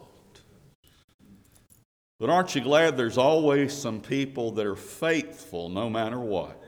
But 2.20 2.28
aren't 2.28 2.54
you 2.54 2.60
glad 2.60 2.96
there's 2.96 3.18
always 3.18 3.72
some 3.72 4.00
people 4.00 4.52
that 4.52 4.66
are 4.66 4.76
faithful 4.76 5.70
no 5.70 5.88
matter 5.88 6.20
what? 6.20 6.58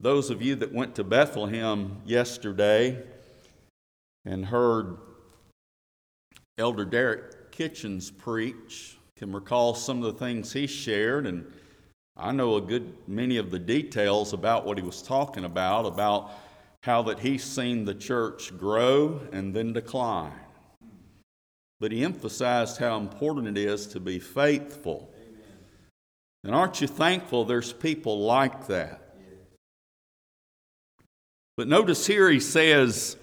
Those 0.00 0.30
of 0.30 0.40
you 0.40 0.54
that 0.56 0.72
went 0.72 0.94
to 0.94 1.04
Bethlehem 1.04 2.00
yesterday 2.06 3.02
and 4.24 4.46
heard 4.46 4.96
Elder 6.58 6.84
Derek 6.84 7.52
Kitchens 7.52 8.10
preach 8.10 8.98
can 9.16 9.32
recall 9.32 9.74
some 9.74 10.02
of 10.02 10.12
the 10.12 10.18
things 10.18 10.52
he 10.52 10.66
shared, 10.66 11.26
and 11.26 11.50
I 12.16 12.32
know 12.32 12.56
a 12.56 12.60
good 12.60 12.94
many 13.06 13.36
of 13.36 13.50
the 13.50 13.58
details 13.60 14.32
about 14.32 14.66
what 14.66 14.76
he 14.76 14.82
was 14.82 15.00
talking 15.02 15.44
about, 15.44 15.86
about 15.86 16.32
how 16.82 17.02
that 17.02 17.20
he's 17.20 17.44
seen 17.44 17.84
the 17.84 17.94
church 17.94 18.56
grow 18.58 19.20
and 19.32 19.54
then 19.54 19.72
decline. 19.72 20.32
But 21.80 21.92
he 21.92 22.04
emphasized 22.04 22.78
how 22.78 22.96
important 22.98 23.46
it 23.46 23.58
is 23.58 23.86
to 23.88 24.00
be 24.00 24.18
faithful. 24.18 25.12
And 26.42 26.54
aren't 26.54 26.80
you 26.80 26.88
thankful 26.88 27.44
there's 27.44 27.72
people 27.72 28.20
like 28.20 28.66
that? 28.66 29.14
But 31.56 31.68
notice 31.68 32.06
here 32.06 32.30
he 32.30 32.40
says, 32.40 33.16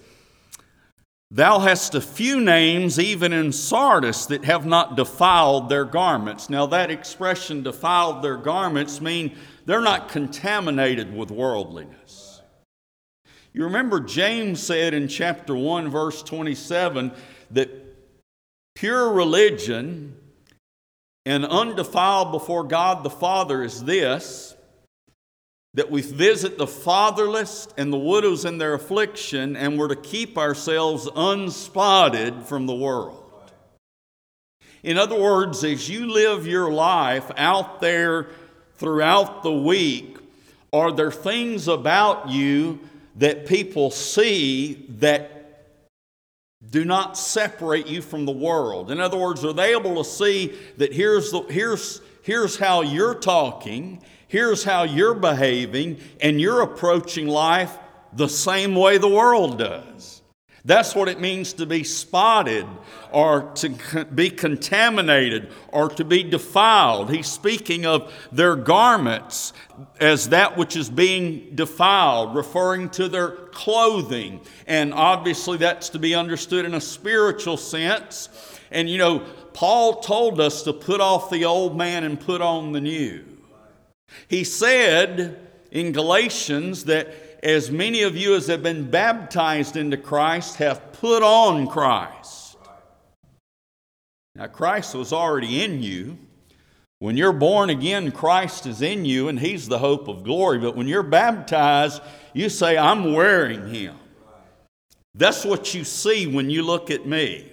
Thou 1.30 1.58
hast 1.58 1.94
a 1.94 2.00
few 2.00 2.40
names 2.40 2.98
even 2.98 3.32
in 3.32 3.52
Sardis 3.52 4.26
that 4.26 4.44
have 4.44 4.64
not 4.64 4.96
defiled 4.96 5.68
their 5.68 5.84
garments. 5.84 6.48
Now, 6.48 6.66
that 6.66 6.90
expression, 6.90 7.62
defiled 7.62 8.22
their 8.22 8.36
garments, 8.36 9.00
mean 9.00 9.36
they're 9.64 9.80
not 9.80 10.08
contaminated 10.08 11.14
with 11.14 11.30
worldliness. 11.30 12.40
You 13.52 13.64
remember 13.64 14.00
James 14.00 14.62
said 14.62 14.94
in 14.94 15.08
chapter 15.08 15.56
1, 15.56 15.90
verse 15.90 16.22
27, 16.22 17.12
that 17.50 17.86
Pure 18.76 19.14
religion 19.14 20.14
and 21.24 21.46
undefiled 21.46 22.30
before 22.30 22.62
God 22.62 23.02
the 23.02 23.10
Father 23.10 23.62
is 23.62 23.82
this 23.84 24.54
that 25.76 25.90
we 25.90 26.00
visit 26.00 26.56
the 26.56 26.66
fatherless 26.66 27.68
and 27.76 27.92
the 27.92 27.98
widows 27.98 28.46
in 28.46 28.56
their 28.56 28.72
affliction, 28.72 29.54
and 29.56 29.78
we're 29.78 29.88
to 29.88 29.96
keep 29.96 30.38
ourselves 30.38 31.06
unspotted 31.14 32.44
from 32.44 32.64
the 32.64 32.74
world. 32.74 33.22
In 34.82 34.96
other 34.96 35.20
words, 35.20 35.62
as 35.64 35.86
you 35.86 36.10
live 36.10 36.46
your 36.46 36.70
life 36.72 37.30
out 37.36 37.82
there 37.82 38.28
throughout 38.78 39.42
the 39.42 39.52
week, 39.52 40.16
are 40.72 40.92
there 40.92 41.12
things 41.12 41.68
about 41.68 42.30
you 42.30 42.80
that 43.16 43.44
people 43.44 43.90
see 43.90 44.86
that 45.00 45.68
do 46.70 46.86
not 46.86 47.18
separate 47.18 47.86
you 47.86 48.00
from 48.00 48.24
the 48.24 48.32
world. 48.32 48.90
In 48.90 48.98
other 48.98 49.18
words, 49.18 49.44
are 49.44 49.52
they 49.52 49.72
able 49.72 50.02
to 50.02 50.08
see 50.08 50.54
that 50.78 50.94
here's, 50.94 51.32
the, 51.32 51.42
here's, 51.42 52.00
here's 52.22 52.56
how 52.56 52.80
you're 52.80 53.14
talking, 53.14 54.02
here's 54.28 54.64
how 54.64 54.84
you're 54.84 55.14
behaving, 55.14 55.98
and 56.20 56.40
you're 56.40 56.62
approaching 56.62 57.26
life 57.26 57.76
the 58.12 58.28
same 58.28 58.74
way 58.74 58.98
the 58.98 59.08
world 59.08 59.58
does? 59.58 60.22
That's 60.66 60.96
what 60.96 61.06
it 61.08 61.20
means 61.20 61.52
to 61.54 61.66
be 61.66 61.84
spotted 61.84 62.66
or 63.12 63.52
to 63.54 63.68
be 64.12 64.30
contaminated 64.30 65.52
or 65.68 65.88
to 65.90 66.04
be 66.04 66.24
defiled. 66.24 67.08
He's 67.08 67.28
speaking 67.28 67.86
of 67.86 68.12
their 68.32 68.56
garments 68.56 69.52
as 70.00 70.30
that 70.30 70.56
which 70.56 70.74
is 70.74 70.90
being 70.90 71.54
defiled, 71.54 72.34
referring 72.34 72.90
to 72.90 73.08
their 73.08 73.28
clothing. 73.28 74.40
And 74.66 74.92
obviously, 74.92 75.58
that's 75.58 75.90
to 75.90 76.00
be 76.00 76.16
understood 76.16 76.64
in 76.64 76.74
a 76.74 76.80
spiritual 76.80 77.58
sense. 77.58 78.28
And 78.72 78.90
you 78.90 78.98
know, 78.98 79.20
Paul 79.52 80.00
told 80.00 80.40
us 80.40 80.64
to 80.64 80.72
put 80.72 81.00
off 81.00 81.30
the 81.30 81.44
old 81.44 81.78
man 81.78 82.02
and 82.02 82.18
put 82.18 82.40
on 82.40 82.72
the 82.72 82.80
new. 82.80 83.24
He 84.28 84.44
said 84.44 85.38
in 85.70 85.92
Galatians 85.92 86.84
that 86.84 87.08
as 87.42 87.70
many 87.70 88.02
of 88.02 88.16
you 88.16 88.34
as 88.34 88.46
have 88.48 88.62
been 88.62 88.90
baptized 88.90 89.76
into 89.76 89.96
Christ 89.96 90.56
have 90.56 90.92
put 90.92 91.22
on 91.22 91.66
Christ. 91.66 92.56
Now, 94.34 94.46
Christ 94.46 94.94
was 94.94 95.12
already 95.12 95.62
in 95.62 95.82
you. 95.82 96.18
When 96.98 97.16
you're 97.16 97.32
born 97.32 97.70
again, 97.70 98.10
Christ 98.10 98.66
is 98.66 98.82
in 98.82 99.04
you 99.04 99.28
and 99.28 99.38
He's 99.38 99.68
the 99.68 99.78
hope 99.78 100.08
of 100.08 100.24
glory. 100.24 100.58
But 100.58 100.76
when 100.76 100.88
you're 100.88 101.02
baptized, 101.02 102.02
you 102.32 102.48
say, 102.48 102.76
I'm 102.76 103.12
wearing 103.12 103.68
Him. 103.68 103.96
That's 105.14 105.44
what 105.44 105.74
you 105.74 105.84
see 105.84 106.26
when 106.26 106.50
you 106.50 106.62
look 106.62 106.90
at 106.90 107.06
me. 107.06 107.50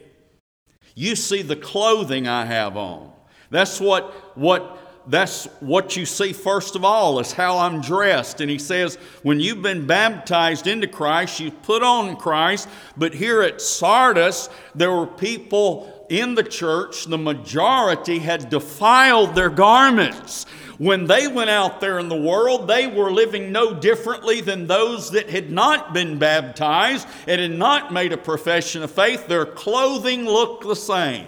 You 0.95 1.15
see 1.15 1.41
the 1.41 1.55
clothing 1.55 2.27
I 2.27 2.45
have 2.45 2.75
on. 2.77 3.11
That's 3.49 3.79
what, 3.79 4.37
what 4.37 4.82
that's 5.07 5.45
what 5.59 5.97
you 5.97 6.05
see 6.05 6.31
first 6.31 6.75
of 6.75 6.85
all 6.85 7.19
is 7.19 7.33
how 7.33 7.57
I'm 7.57 7.81
dressed. 7.81 8.41
And 8.41 8.49
he 8.49 8.57
says, 8.57 8.95
when 9.21 9.39
you've 9.39 9.61
been 9.61 9.85
baptized 9.85 10.67
into 10.67 10.87
Christ, 10.87 11.39
you 11.39 11.51
put 11.51 11.83
on 11.83 12.15
Christ. 12.15 12.69
But 12.95 13.13
here 13.13 13.41
at 13.41 13.61
Sardis, 13.61 14.49
there 14.75 14.91
were 14.91 15.07
people 15.07 16.07
in 16.09 16.35
the 16.35 16.43
church, 16.43 17.05
the 17.05 17.17
majority 17.17 18.19
had 18.19 18.49
defiled 18.49 19.35
their 19.35 19.49
garments. 19.49 20.45
When 20.77 21.05
they 21.05 21.27
went 21.27 21.49
out 21.49 21.81
there 21.81 21.99
in 21.99 22.09
the 22.09 22.15
world, 22.15 22.67
they 22.67 22.87
were 22.87 23.11
living 23.11 23.51
no 23.51 23.73
differently 23.73 24.41
than 24.41 24.67
those 24.67 25.11
that 25.11 25.29
had 25.29 25.51
not 25.51 25.93
been 25.93 26.17
baptized 26.17 27.07
and 27.27 27.39
had 27.39 27.51
not 27.51 27.93
made 27.93 28.11
a 28.11 28.17
profession 28.17 28.83
of 28.83 28.91
faith. 28.91 29.27
Their 29.27 29.45
clothing 29.45 30.25
looked 30.25 30.65
the 30.65 30.75
same. 30.75 31.27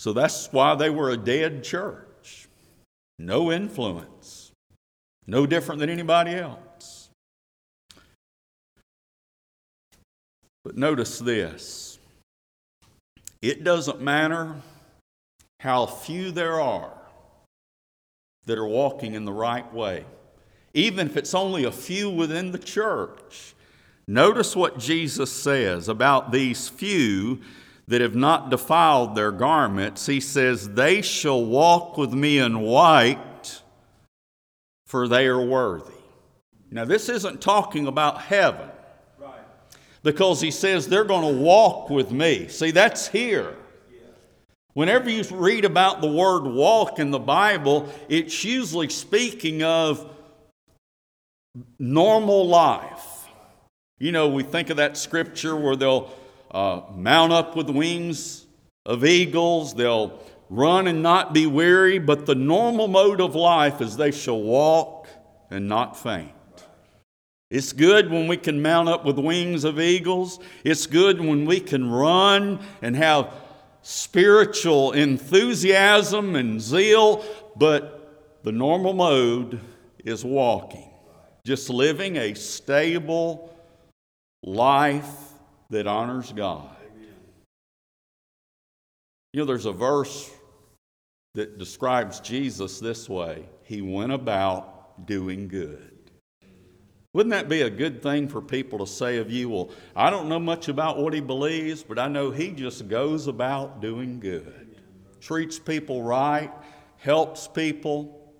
So 0.00 0.14
that's 0.14 0.50
why 0.50 0.76
they 0.76 0.88
were 0.88 1.10
a 1.10 1.16
dead 1.18 1.62
church. 1.62 2.48
No 3.18 3.52
influence. 3.52 4.50
No 5.26 5.44
different 5.44 5.78
than 5.78 5.90
anybody 5.90 6.36
else. 6.36 7.10
But 10.64 10.78
notice 10.78 11.18
this 11.18 11.98
it 13.42 13.62
doesn't 13.62 14.00
matter 14.00 14.54
how 15.60 15.84
few 15.84 16.30
there 16.30 16.62
are 16.62 16.96
that 18.46 18.56
are 18.56 18.66
walking 18.66 19.12
in 19.12 19.26
the 19.26 19.34
right 19.34 19.70
way, 19.70 20.06
even 20.72 21.08
if 21.08 21.18
it's 21.18 21.34
only 21.34 21.64
a 21.64 21.70
few 21.70 22.08
within 22.08 22.52
the 22.52 22.58
church. 22.58 23.54
Notice 24.06 24.56
what 24.56 24.78
Jesus 24.78 25.30
says 25.30 25.90
about 25.90 26.32
these 26.32 26.70
few 26.70 27.42
that 27.90 28.00
have 28.00 28.14
not 28.14 28.50
defiled 28.50 29.16
their 29.16 29.32
garments, 29.32 30.06
he 30.06 30.20
says, 30.20 30.70
They 30.70 31.02
shall 31.02 31.44
walk 31.44 31.98
with 31.98 32.12
me 32.12 32.38
in 32.38 32.60
white, 32.60 33.62
for 34.86 35.08
they 35.08 35.26
are 35.26 35.44
worthy. 35.44 35.90
Now, 36.70 36.84
this 36.84 37.08
isn't 37.08 37.40
talking 37.40 37.88
about 37.88 38.22
heaven. 38.22 38.70
Because 40.02 40.40
he 40.40 40.52
says 40.52 40.88
they're 40.88 41.04
going 41.04 41.34
to 41.34 41.42
walk 41.42 41.90
with 41.90 42.10
me. 42.10 42.48
See, 42.48 42.70
that's 42.70 43.08
here. 43.08 43.54
Whenever 44.72 45.10
you 45.10 45.24
read 45.32 45.64
about 45.64 46.00
the 46.00 46.10
word 46.10 46.44
walk 46.44 47.00
in 47.00 47.10
the 47.10 47.18
Bible, 47.18 47.92
it's 48.08 48.44
usually 48.44 48.88
speaking 48.88 49.62
of 49.62 50.08
normal 51.78 52.46
life. 52.46 53.26
You 53.98 54.12
know, 54.12 54.28
we 54.28 54.44
think 54.44 54.70
of 54.70 54.78
that 54.78 54.96
scripture 54.96 55.56
where 55.56 55.76
they'll 55.76 56.10
uh, 56.50 56.82
mount 56.94 57.32
up 57.32 57.56
with 57.56 57.70
wings 57.70 58.46
of 58.84 59.04
eagles. 59.04 59.74
They'll 59.74 60.22
run 60.48 60.86
and 60.86 61.02
not 61.02 61.32
be 61.32 61.46
weary, 61.46 61.98
but 61.98 62.26
the 62.26 62.34
normal 62.34 62.88
mode 62.88 63.20
of 63.20 63.34
life 63.34 63.80
is 63.80 63.96
they 63.96 64.10
shall 64.10 64.40
walk 64.40 65.08
and 65.50 65.68
not 65.68 65.96
faint. 65.96 66.32
It's 67.50 67.72
good 67.72 68.10
when 68.10 68.28
we 68.28 68.36
can 68.36 68.62
mount 68.62 68.88
up 68.88 69.04
with 69.04 69.18
wings 69.18 69.64
of 69.64 69.80
eagles. 69.80 70.38
It's 70.62 70.86
good 70.86 71.20
when 71.20 71.46
we 71.46 71.58
can 71.58 71.90
run 71.90 72.60
and 72.80 72.94
have 72.94 73.34
spiritual 73.82 74.92
enthusiasm 74.92 76.36
and 76.36 76.60
zeal, 76.60 77.24
but 77.56 78.40
the 78.44 78.52
normal 78.52 78.92
mode 78.92 79.60
is 80.04 80.24
walking, 80.24 80.90
just 81.44 81.70
living 81.70 82.16
a 82.16 82.34
stable 82.34 83.52
life 84.42 85.29
that 85.70 85.86
honors 85.86 86.32
God. 86.32 86.68
You 89.32 89.40
know, 89.40 89.46
there's 89.46 89.66
a 89.66 89.72
verse 89.72 90.30
that 91.34 91.58
describes 91.58 92.20
Jesus 92.20 92.80
this 92.80 93.08
way 93.08 93.48
He 93.62 93.80
went 93.80 94.12
about 94.12 95.06
doing 95.06 95.48
good. 95.48 95.90
Wouldn't 97.12 97.32
that 97.32 97.48
be 97.48 97.62
a 97.62 97.70
good 97.70 98.02
thing 98.02 98.28
for 98.28 98.40
people 98.40 98.78
to 98.78 98.86
say 98.86 99.18
of 99.18 99.30
you? 99.30 99.48
Well, 99.48 99.70
I 99.96 100.10
don't 100.10 100.28
know 100.28 100.38
much 100.38 100.68
about 100.68 100.98
what 100.98 101.12
he 101.12 101.20
believes, 101.20 101.82
but 101.82 101.98
I 101.98 102.06
know 102.06 102.30
he 102.30 102.52
just 102.52 102.86
goes 102.86 103.26
about 103.26 103.80
doing 103.80 104.20
good, 104.20 104.76
treats 105.20 105.58
people 105.58 106.04
right, 106.04 106.52
helps 106.98 107.48
people. 107.48 108.32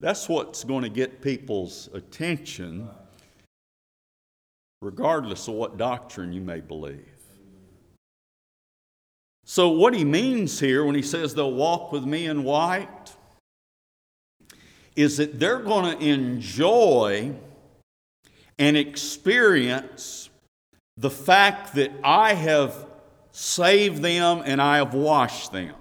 That's 0.00 0.26
what's 0.26 0.64
going 0.64 0.84
to 0.84 0.88
get 0.88 1.20
people's 1.20 1.90
attention 1.92 2.88
regardless 4.82 5.46
of 5.46 5.54
what 5.54 5.78
doctrine 5.78 6.32
you 6.32 6.40
may 6.40 6.60
believe. 6.60 7.06
So, 9.44 9.70
what 9.70 9.94
he 9.94 10.04
means 10.04 10.60
here 10.60 10.84
when 10.84 10.94
he 10.94 11.02
says 11.02 11.34
they'll 11.34 11.52
walk 11.52 11.92
with 11.92 12.04
me 12.04 12.26
in 12.26 12.44
white 12.44 13.14
is 14.94 15.16
that 15.16 15.38
they're 15.38 15.60
going 15.60 15.96
to 15.96 16.04
enjoy 16.04 17.34
and 18.58 18.76
experience 18.76 20.28
the 20.96 21.10
fact 21.10 21.74
that 21.74 21.92
I 22.04 22.34
have 22.34 22.86
saved 23.30 24.02
them 24.02 24.42
and 24.44 24.60
I 24.60 24.76
have 24.76 24.94
washed 24.94 25.52
them. 25.52 25.74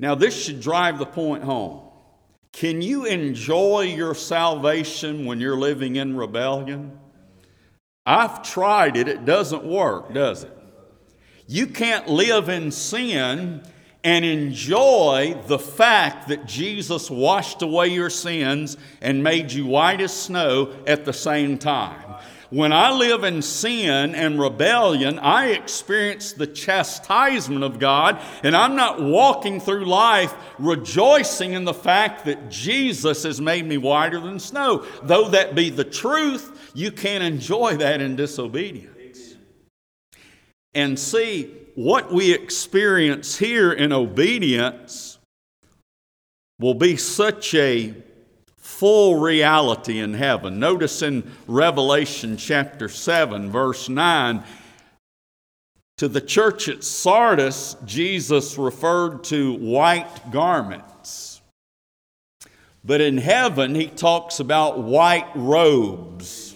Now, 0.00 0.14
this 0.14 0.44
should 0.44 0.60
drive 0.60 0.98
the 0.98 1.06
point 1.06 1.44
home. 1.44 1.83
Can 2.54 2.80
you 2.82 3.04
enjoy 3.04 3.80
your 3.80 4.14
salvation 4.14 5.26
when 5.26 5.40
you're 5.40 5.58
living 5.58 5.96
in 5.96 6.16
rebellion? 6.16 6.96
I've 8.06 8.44
tried 8.44 8.96
it, 8.96 9.08
it 9.08 9.24
doesn't 9.24 9.64
work, 9.64 10.14
does 10.14 10.44
it? 10.44 10.56
You 11.48 11.66
can't 11.66 12.08
live 12.08 12.48
in 12.48 12.70
sin 12.70 13.62
and 14.04 14.24
enjoy 14.24 15.42
the 15.48 15.58
fact 15.58 16.28
that 16.28 16.46
Jesus 16.46 17.10
washed 17.10 17.62
away 17.62 17.88
your 17.88 18.10
sins 18.10 18.76
and 19.00 19.24
made 19.24 19.50
you 19.50 19.66
white 19.66 20.00
as 20.00 20.12
snow 20.12 20.74
at 20.86 21.04
the 21.04 21.12
same 21.12 21.58
time. 21.58 22.14
When 22.50 22.72
I 22.72 22.92
live 22.92 23.24
in 23.24 23.42
sin 23.42 24.14
and 24.14 24.40
rebellion, 24.40 25.18
I 25.18 25.48
experience 25.48 26.32
the 26.32 26.46
chastisement 26.46 27.64
of 27.64 27.78
God, 27.78 28.20
and 28.42 28.56
I'm 28.56 28.76
not 28.76 29.02
walking 29.02 29.60
through 29.60 29.86
life 29.86 30.34
rejoicing 30.58 31.52
in 31.52 31.64
the 31.64 31.74
fact 31.74 32.24
that 32.26 32.50
Jesus 32.50 33.22
has 33.22 33.40
made 33.40 33.66
me 33.66 33.78
whiter 33.78 34.20
than 34.20 34.38
snow. 34.38 34.84
Though 35.02 35.28
that 35.28 35.54
be 35.54 35.70
the 35.70 35.84
truth, 35.84 36.72
you 36.74 36.92
can't 36.92 37.24
enjoy 37.24 37.76
that 37.78 38.00
in 38.00 38.16
disobedience. 38.16 39.36
And 40.74 40.98
see, 40.98 41.52
what 41.74 42.12
we 42.12 42.32
experience 42.32 43.38
here 43.38 43.72
in 43.72 43.92
obedience 43.92 45.18
will 46.58 46.74
be 46.74 46.96
such 46.96 47.54
a 47.54 47.94
full 48.84 49.16
reality 49.18 49.98
in 49.98 50.12
heaven. 50.12 50.60
Notice 50.60 51.00
in 51.00 51.32
Revelation 51.46 52.36
chapter 52.36 52.86
7, 52.86 53.50
verse 53.50 53.88
9, 53.88 54.44
to 55.96 56.06
the 56.06 56.20
church 56.20 56.68
at 56.68 56.84
Sardis, 56.84 57.78
Jesus 57.86 58.58
referred 58.58 59.24
to 59.24 59.54
white 59.54 60.30
garments. 60.30 61.40
But 62.84 63.00
in 63.00 63.16
heaven, 63.16 63.74
he 63.74 63.86
talks 63.86 64.38
about 64.38 64.78
white 64.80 65.30
robes. 65.34 66.54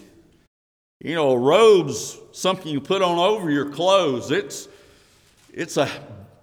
You 0.99 1.15
know, 1.15 1.33
robe's 1.33 2.15
something 2.31 2.71
you 2.71 2.79
put 2.79 3.01
on 3.01 3.17
over 3.17 3.49
your 3.49 3.71
clothes. 3.71 4.29
It's, 4.29 4.67
it's 5.51 5.77
a 5.77 5.89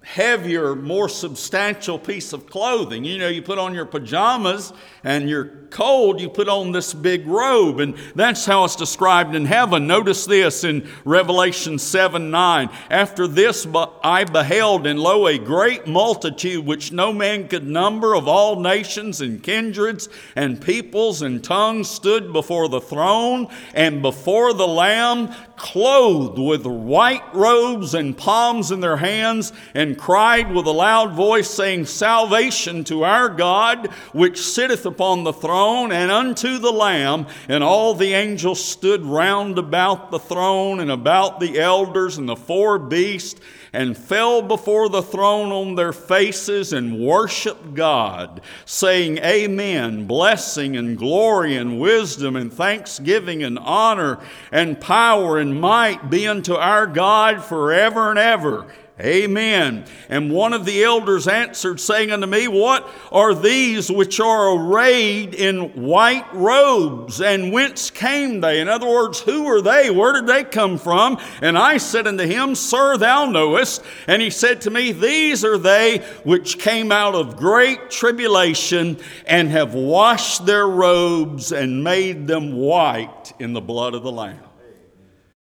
heavier, 0.07 0.77
more 0.77 1.09
substantial 1.09 1.99
piece 1.99 2.33
of 2.33 2.47
clothing. 2.47 3.05
You 3.05 3.19
know, 3.19 3.27
you 3.27 3.42
put 3.42 3.59
on 3.59 3.75
your 3.75 3.87
pajamas 3.87 4.73
and 5.03 5.29
you're 5.29 5.66
cold, 5.71 6.21
you 6.21 6.31
put 6.31 6.49
on 6.49 6.71
this 6.71 6.95
big 6.95 7.27
robe. 7.27 7.81
And 7.81 7.97
that's 8.14 8.47
how 8.47 8.64
it's 8.64 8.77
described 8.77 9.35
in 9.35 9.47
heaven. 9.47 9.88
Notice 9.88 10.25
this 10.25 10.62
in 10.62 10.88
Revelation 11.05 11.81
7 11.81 12.31
9. 12.31 12.71
After 12.88 13.27
this 13.27 13.66
I 14.03 14.23
beheld, 14.23 14.87
and 14.87 15.01
lo, 15.01 15.27
a 15.27 15.38
great 15.38 15.88
multitude 15.88 16.64
which 16.64 16.92
no 16.92 17.12
man 17.12 17.49
could 17.49 17.66
number 17.66 18.14
of 18.14 18.29
all 18.29 18.61
nations 18.61 19.21
and 19.21 19.42
kindreds 19.42 20.09
and 20.37 20.62
peoples 20.62 21.21
and 21.21 21.42
tongues 21.42 21.90
stood 21.90 22.33
before 22.33 22.69
the 22.69 22.81
throne 22.81 23.49
and 23.75 24.03
before 24.03 24.53
the 24.53 24.69
Lamb, 24.69 25.35
clothed 25.57 26.38
with 26.38 26.66
white 26.66 27.35
robes 27.35 27.95
and 27.95 28.16
palms 28.16 28.71
in 28.71 28.81
their 28.81 28.97
hands, 28.97 29.53
and 29.75 29.99
cried 29.99 30.53
with 30.53 30.66
a 30.66 30.73
loud 30.73 31.12
voice, 31.12 31.51
saying, 31.51 31.87
Salvation 31.87 32.85
to 32.85 33.05
our 33.05 33.29
God, 33.29 33.87
which 34.12 34.40
sitteth 34.40 34.87
upon 34.87 35.25
the 35.25 35.33
throne, 35.33 35.92
and 35.92 36.11
unto 36.11 36.59
the 36.59 36.73
Lamb. 36.73 37.27
And 37.49 37.64
all 37.64 37.95
the 37.95 38.12
angels 38.14 38.62
stood 38.62 39.05
round 39.05 39.59
about 39.59 40.11
the 40.11 40.19
throne, 40.19 40.81
and 40.81 40.90
about 40.90 41.40
the 41.40 41.59
elders 41.59 42.19
and 42.19 42.29
the 42.29 42.37
four 42.37 42.79
beasts 42.79 43.40
and 43.76 43.94
fell 43.94 44.40
before 44.40 44.88
the 44.88 45.02
throne 45.02 45.52
on 45.52 45.74
their 45.74 45.92
faces 45.92 46.72
and 46.72 46.98
worshiped 46.98 47.74
God, 47.74 48.40
saying, 48.64 49.18
Amen, 49.18 50.06
blessing 50.06 50.78
and 50.78 50.96
glory 50.96 51.56
and 51.56 51.78
wisdom 51.78 52.36
and 52.36 52.50
thanksgiving 52.50 53.42
and 53.42 53.58
honor 53.58 54.18
and 54.50 54.80
power 54.80 55.38
and 55.38 55.60
might 55.60 56.08
be 56.08 56.26
unto 56.26 56.54
our 56.54 56.86
God 56.86 57.44
forever 57.44 58.08
and 58.08 58.18
ever. 58.18 58.66
Amen. 58.98 59.85
And 60.09 60.32
one 60.32 60.54
of 60.54 60.64
the 60.64 60.82
elders 60.82 61.28
answered, 61.28 61.80
saying 61.80 62.11
unto 62.11 62.26
me, 62.26 62.48
What 62.48 62.88
are 63.12 63.35
these 63.35 63.90
which 63.90 64.18
are 64.20 64.56
arrayed 64.56 65.35
in 65.35 65.82
white 65.82 66.24
robes? 66.32 67.20
And 67.20 67.52
whence 67.52 67.90
came 67.90 68.40
they? 68.40 68.59
In 68.59 68.68
other 68.68 68.88
words, 68.88 69.20
who 69.20 69.46
are 69.48 69.61
they? 69.61 69.90
Where 69.90 70.14
did 70.14 70.26
they 70.26 70.44
come 70.44 70.78
from? 70.78 71.18
And 71.42 71.59
I 71.59 71.76
said 71.76 72.06
unto 72.06 72.24
him, 72.24 72.54
Sir, 72.54 72.96
thou 72.96 73.26
knowest. 73.26 73.82
And 74.06 74.22
he 74.22 74.30
said 74.30 74.62
to 74.62 74.70
me, 74.70 74.92
These 74.92 75.44
are 75.44 75.59
they 75.59 75.98
which 76.24 76.59
came 76.59 76.90
out 76.90 77.14
of 77.14 77.37
great 77.37 77.90
tribulation 77.90 78.96
and 79.26 79.50
have 79.50 79.74
washed 79.74 80.46
their 80.46 80.66
robes 80.66 81.52
and 81.52 81.85
made 81.85 82.26
them 82.26 82.56
white 82.56 83.35
in 83.38 83.52
the 83.52 83.61
blood 83.61 83.92
of 83.92 84.02
the 84.02 84.12
Lamb. 84.12 84.40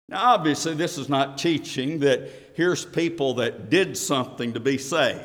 Now, 0.08 0.34
obviously, 0.34 0.74
this 0.74 0.98
is 0.98 1.08
not 1.08 1.36
teaching 1.38 2.00
that 2.00 2.30
here's 2.56 2.86
people 2.86 3.34
that 3.34 3.68
did 3.68 3.98
something 3.98 4.54
to 4.54 4.60
be 4.60 4.78
saved. 4.78 5.22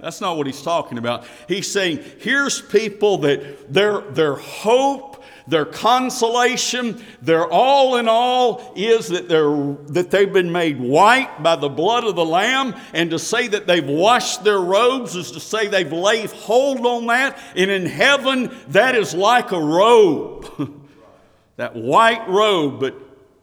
That's 0.00 0.22
not 0.22 0.38
what 0.38 0.46
he's 0.46 0.62
talking 0.62 0.96
about. 0.96 1.26
He's 1.46 1.70
saying 1.70 2.02
here's 2.20 2.62
people 2.62 3.18
that 3.18 3.70
their, 3.72 4.00
their 4.00 4.34
hope, 4.34 5.22
their 5.46 5.66
consolation, 5.66 7.02
their 7.20 7.46
all 7.46 7.96
in 7.96 8.08
all 8.08 8.72
is 8.76 9.08
that, 9.08 9.28
they're, 9.28 9.76
that 9.92 10.10
they've 10.10 10.32
been 10.32 10.52
made 10.52 10.80
white 10.80 11.42
by 11.42 11.56
the 11.56 11.68
blood 11.68 12.04
of 12.04 12.16
the 12.16 12.24
Lamb. 12.24 12.74
And 12.94 13.10
to 13.10 13.18
say 13.18 13.48
that 13.48 13.66
they've 13.66 13.86
washed 13.86 14.42
their 14.42 14.60
robes 14.60 15.14
is 15.16 15.32
to 15.32 15.40
say 15.40 15.68
they've 15.68 15.92
laid 15.92 16.30
hold 16.30 16.86
on 16.86 17.08
that. 17.08 17.38
And 17.54 17.70
in 17.70 17.84
heaven, 17.84 18.56
that 18.68 18.94
is 18.94 19.12
like 19.12 19.52
a 19.52 19.60
robe. 19.60 20.80
that 21.56 21.76
white 21.76 22.26
robe. 22.26 22.80
But 22.80 22.94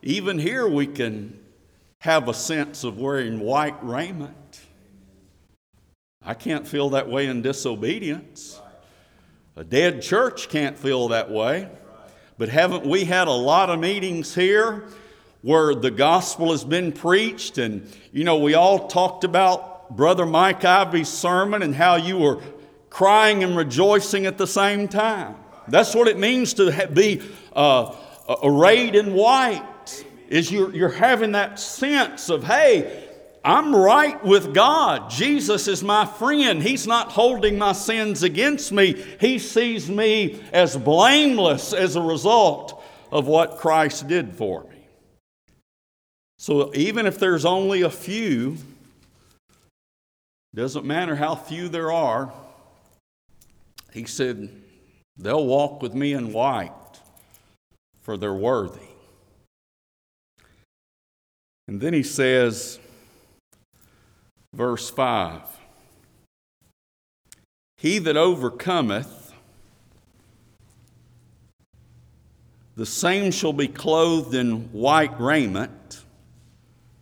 even 0.01 0.39
here, 0.39 0.67
we 0.67 0.87
can 0.87 1.36
have 2.07 2.29
a 2.29 2.33
sense 2.33 2.85
of 2.85 2.97
wearing 2.97 3.37
white 3.37 3.75
raiment. 3.83 4.61
I 6.23 6.35
can't 6.35 6.65
feel 6.65 6.91
that 6.91 7.09
way 7.09 7.25
in 7.25 7.41
disobedience. 7.41 8.61
A 9.57 9.65
dead 9.65 10.01
church 10.01 10.47
can't 10.47 10.79
feel 10.79 11.09
that 11.09 11.29
way. 11.29 11.67
But 12.37 12.47
haven't 12.47 12.85
we 12.85 13.03
had 13.03 13.27
a 13.27 13.33
lot 13.33 13.69
of 13.69 13.81
meetings 13.81 14.33
here 14.33 14.85
where 15.41 15.75
the 15.75 15.91
gospel 15.91 16.51
has 16.51 16.63
been 16.63 16.93
preached? 16.93 17.57
And, 17.57 17.93
you 18.13 18.23
know, 18.23 18.37
we 18.37 18.53
all 18.53 18.87
talked 18.87 19.25
about 19.25 19.97
Brother 19.97 20.25
Mike 20.25 20.63
Ivy's 20.63 21.09
sermon 21.09 21.61
and 21.61 21.75
how 21.75 21.97
you 21.97 22.19
were 22.19 22.39
crying 22.89 23.43
and 23.43 23.57
rejoicing 23.57 24.25
at 24.25 24.37
the 24.37 24.47
same 24.47 24.87
time. 24.87 25.35
That's 25.67 25.93
what 25.93 26.07
it 26.07 26.17
means 26.17 26.53
to 26.53 26.87
be 26.87 27.21
uh, 27.53 27.93
arrayed 28.41 28.95
in 28.95 29.13
white 29.13 29.65
is 30.27 30.51
you're, 30.51 30.73
you're 30.75 30.89
having 30.89 31.33
that 31.33 31.59
sense 31.59 32.29
of, 32.29 32.43
hey, 32.43 33.05
I'm 33.43 33.73
right 33.75 34.21
with 34.25 34.53
God. 34.53 35.09
Jesus 35.09 35.67
is 35.67 35.81
my 35.81 36.05
friend. 36.05 36.61
He's 36.61 36.85
not 36.85 37.11
holding 37.11 37.57
my 37.57 37.71
sins 37.71 38.23
against 38.23 38.71
me. 38.71 39.01
He 39.21 39.39
sees 39.39 39.89
me 39.89 40.43
as 40.51 40.75
blameless 40.75 41.71
as 41.71 41.95
a 41.95 42.01
result 42.01 42.83
of 43.09 43.27
what 43.27 43.57
Christ 43.57 44.07
did 44.07 44.35
for 44.35 44.63
me. 44.63 44.87
So 46.37 46.73
even 46.75 47.05
if 47.05 47.19
there's 47.19 47.45
only 47.45 47.83
a 47.83 47.89
few, 47.89 48.57
doesn't 50.53 50.85
matter 50.85 51.15
how 51.15 51.35
few 51.35 51.69
there 51.69 51.91
are, 51.91 52.33
he 53.93 54.05
said, 54.05 54.49
they'll 55.17 55.45
walk 55.45 55.81
with 55.81 55.93
me 55.93 56.13
in 56.13 56.33
white, 56.33 56.73
for 58.01 58.17
they're 58.17 58.33
worthy. 58.33 58.86
And 61.67 61.81
then 61.81 61.93
he 61.93 62.03
says, 62.03 62.79
verse 64.53 64.89
5 64.89 65.41
He 67.77 67.99
that 67.99 68.15
overcometh, 68.15 69.33
the 72.75 72.85
same 72.85 73.31
shall 73.31 73.53
be 73.53 73.67
clothed 73.67 74.33
in 74.33 74.71
white 74.71 75.19
raiment. 75.19 76.03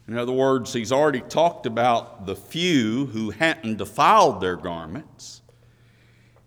In 0.07 0.17
other 0.17 0.31
words, 0.31 0.71
he's 0.71 0.91
already 0.91 1.21
talked 1.21 1.65
about 1.65 2.25
the 2.25 2.35
few 2.35 3.07
who 3.07 3.31
hadn't 3.31 3.77
defiled 3.77 4.39
their 4.39 4.55
garments. 4.55 5.41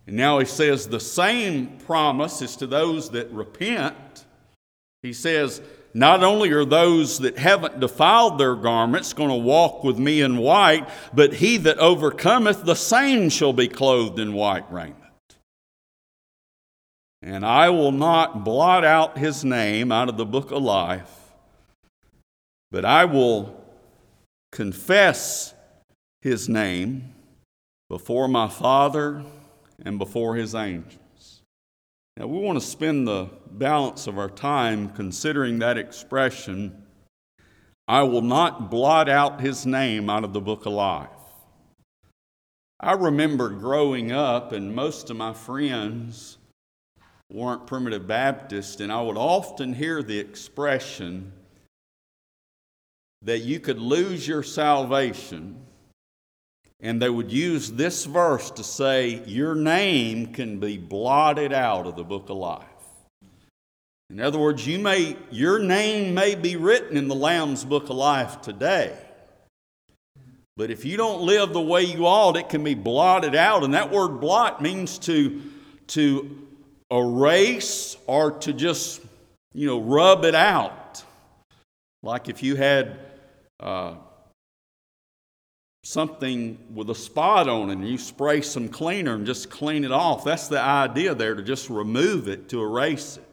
And 0.06 0.16
now 0.16 0.38
he 0.38 0.46
says 0.46 0.88
the 0.88 1.00
same 1.00 1.78
promise 1.78 2.40
is 2.40 2.56
to 2.56 2.66
those 2.66 3.10
that 3.10 3.30
repent. 3.30 4.24
He 5.02 5.12
says, 5.12 5.60
not 5.94 6.22
only 6.22 6.50
are 6.50 6.64
those 6.64 7.18
that 7.20 7.38
haven't 7.38 7.80
defiled 7.80 8.38
their 8.38 8.54
garments 8.54 9.12
going 9.12 9.30
to 9.30 9.34
walk 9.34 9.84
with 9.84 9.98
me 9.98 10.20
in 10.20 10.38
white, 10.38 10.88
but 11.14 11.34
he 11.34 11.56
that 11.58 11.78
overcometh, 11.78 12.64
the 12.64 12.74
same 12.74 13.30
shall 13.30 13.52
be 13.52 13.68
clothed 13.68 14.18
in 14.18 14.32
white 14.32 14.70
raiment. 14.70 14.96
And 17.22 17.44
I 17.44 17.70
will 17.70 17.92
not 17.92 18.44
blot 18.44 18.84
out 18.84 19.18
his 19.18 19.44
name 19.44 19.90
out 19.90 20.08
of 20.08 20.16
the 20.16 20.26
book 20.26 20.50
of 20.50 20.62
life, 20.62 21.32
but 22.70 22.84
I 22.84 23.06
will 23.06 23.58
confess 24.52 25.54
his 26.20 26.48
name 26.48 27.14
before 27.88 28.28
my 28.28 28.48
Father 28.48 29.24
and 29.84 29.98
before 29.98 30.36
his 30.36 30.54
angels. 30.54 30.98
Now, 32.18 32.26
we 32.26 32.40
want 32.40 32.60
to 32.60 32.66
spend 32.66 33.06
the 33.06 33.30
balance 33.48 34.08
of 34.08 34.18
our 34.18 34.28
time 34.28 34.88
considering 34.88 35.60
that 35.60 35.78
expression 35.78 36.82
I 37.86 38.02
will 38.02 38.22
not 38.22 38.72
blot 38.72 39.08
out 39.08 39.40
his 39.40 39.64
name 39.64 40.10
out 40.10 40.24
of 40.24 40.32
the 40.32 40.40
book 40.40 40.66
of 40.66 40.72
life. 40.72 41.08
I 42.80 42.94
remember 42.94 43.50
growing 43.50 44.10
up, 44.10 44.50
and 44.50 44.74
most 44.74 45.10
of 45.10 45.16
my 45.16 45.32
friends 45.32 46.38
weren't 47.32 47.68
primitive 47.68 48.08
Baptist, 48.08 48.80
and 48.80 48.90
I 48.90 49.00
would 49.00 49.16
often 49.16 49.72
hear 49.72 50.02
the 50.02 50.18
expression 50.18 51.32
that 53.22 53.38
you 53.38 53.60
could 53.60 53.78
lose 53.78 54.26
your 54.26 54.42
salvation 54.42 55.67
and 56.80 57.02
they 57.02 57.10
would 57.10 57.32
use 57.32 57.72
this 57.72 58.04
verse 58.04 58.50
to 58.52 58.64
say, 58.64 59.22
Your 59.26 59.54
name 59.54 60.32
can 60.32 60.60
be 60.60 60.78
blotted 60.78 61.52
out 61.52 61.86
of 61.86 61.96
the 61.96 62.04
book 62.04 62.28
of 62.30 62.36
life. 62.36 62.64
In 64.10 64.20
other 64.20 64.38
words, 64.38 64.66
you 64.66 64.78
may, 64.78 65.16
your 65.30 65.58
name 65.58 66.14
may 66.14 66.34
be 66.34 66.56
written 66.56 66.96
in 66.96 67.08
the 67.08 67.14
Lamb's 67.14 67.64
book 67.64 67.84
of 67.84 67.96
life 67.96 68.40
today. 68.40 68.96
But 70.56 70.70
if 70.70 70.84
you 70.84 70.96
don't 70.96 71.22
live 71.22 71.52
the 71.52 71.60
way 71.60 71.82
you 71.82 72.06
ought, 72.06 72.36
it 72.36 72.48
can 72.48 72.64
be 72.64 72.74
blotted 72.74 73.34
out. 73.34 73.64
And 73.64 73.74
that 73.74 73.92
word 73.92 74.20
blot 74.20 74.62
means 74.62 74.98
to, 75.00 75.42
to 75.88 76.48
erase 76.90 77.96
or 78.06 78.32
to 78.32 78.52
just, 78.52 79.02
you 79.52 79.66
know, 79.66 79.80
rub 79.80 80.24
it 80.24 80.34
out. 80.34 81.04
Like 82.02 82.28
if 82.28 82.42
you 82.42 82.56
had 82.56 82.98
uh, 83.60 83.94
something 85.84 86.58
with 86.74 86.90
a 86.90 86.94
spot 86.94 87.48
on 87.48 87.70
it 87.70 87.74
and 87.74 87.88
you 87.88 87.98
spray 87.98 88.40
some 88.40 88.68
cleaner 88.68 89.14
and 89.14 89.26
just 89.26 89.50
clean 89.50 89.84
it 89.84 89.92
off. 89.92 90.24
That's 90.24 90.48
the 90.48 90.60
idea 90.60 91.14
there 91.14 91.34
to 91.34 91.42
just 91.42 91.70
remove 91.70 92.28
it, 92.28 92.48
to 92.50 92.62
erase 92.62 93.16
it. 93.16 93.24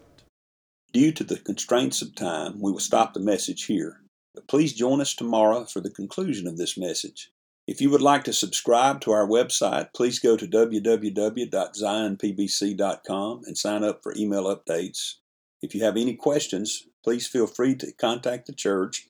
Due 0.94 1.12
to 1.12 1.24
the 1.24 1.40
constraints 1.40 2.02
of 2.02 2.16
time, 2.16 2.62
we 2.62 2.72
will 2.72 2.80
stop 2.80 3.14
the 3.14 3.20
message 3.20 3.66
here. 3.66 4.02
But 4.34 4.48
please 4.48 4.74
join 4.74 5.02
us 5.02 5.14
tomorrow 5.14 5.66
for 5.66 5.82
the 5.82 5.90
conclusion 5.90 6.48
of 6.48 6.58
this 6.58 6.78
message. 6.78 7.32
If 7.68 7.82
you 7.82 7.90
would 7.90 8.02
like 8.02 8.24
to 8.26 8.34
subscribe 8.34 9.02
to 9.02 9.12
our 9.12 9.28
website, 9.28 9.90
please 9.96 10.20
go 10.20 10.38
to 10.38 10.48
www.zionpbc.com 10.48 13.42
and 13.46 13.58
sign 13.58 13.84
up 13.84 14.04
for 14.04 14.14
email 14.16 14.44
updates. 14.44 15.16
If 15.62 15.74
you 15.74 15.84
have 15.84 15.98
any 15.98 16.14
questions, 16.14 16.84
please 17.04 17.28
feel 17.28 17.48
free 17.48 17.76
to 17.76 17.92
contact 17.94 18.46
the 18.46 18.54
church 18.54 19.10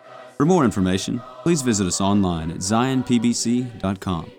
For 0.41 0.45
more 0.45 0.65
information, 0.65 1.21
please 1.43 1.61
visit 1.61 1.85
us 1.85 2.01
online 2.01 2.49
at 2.49 2.57
zionpbc.com. 2.57 4.31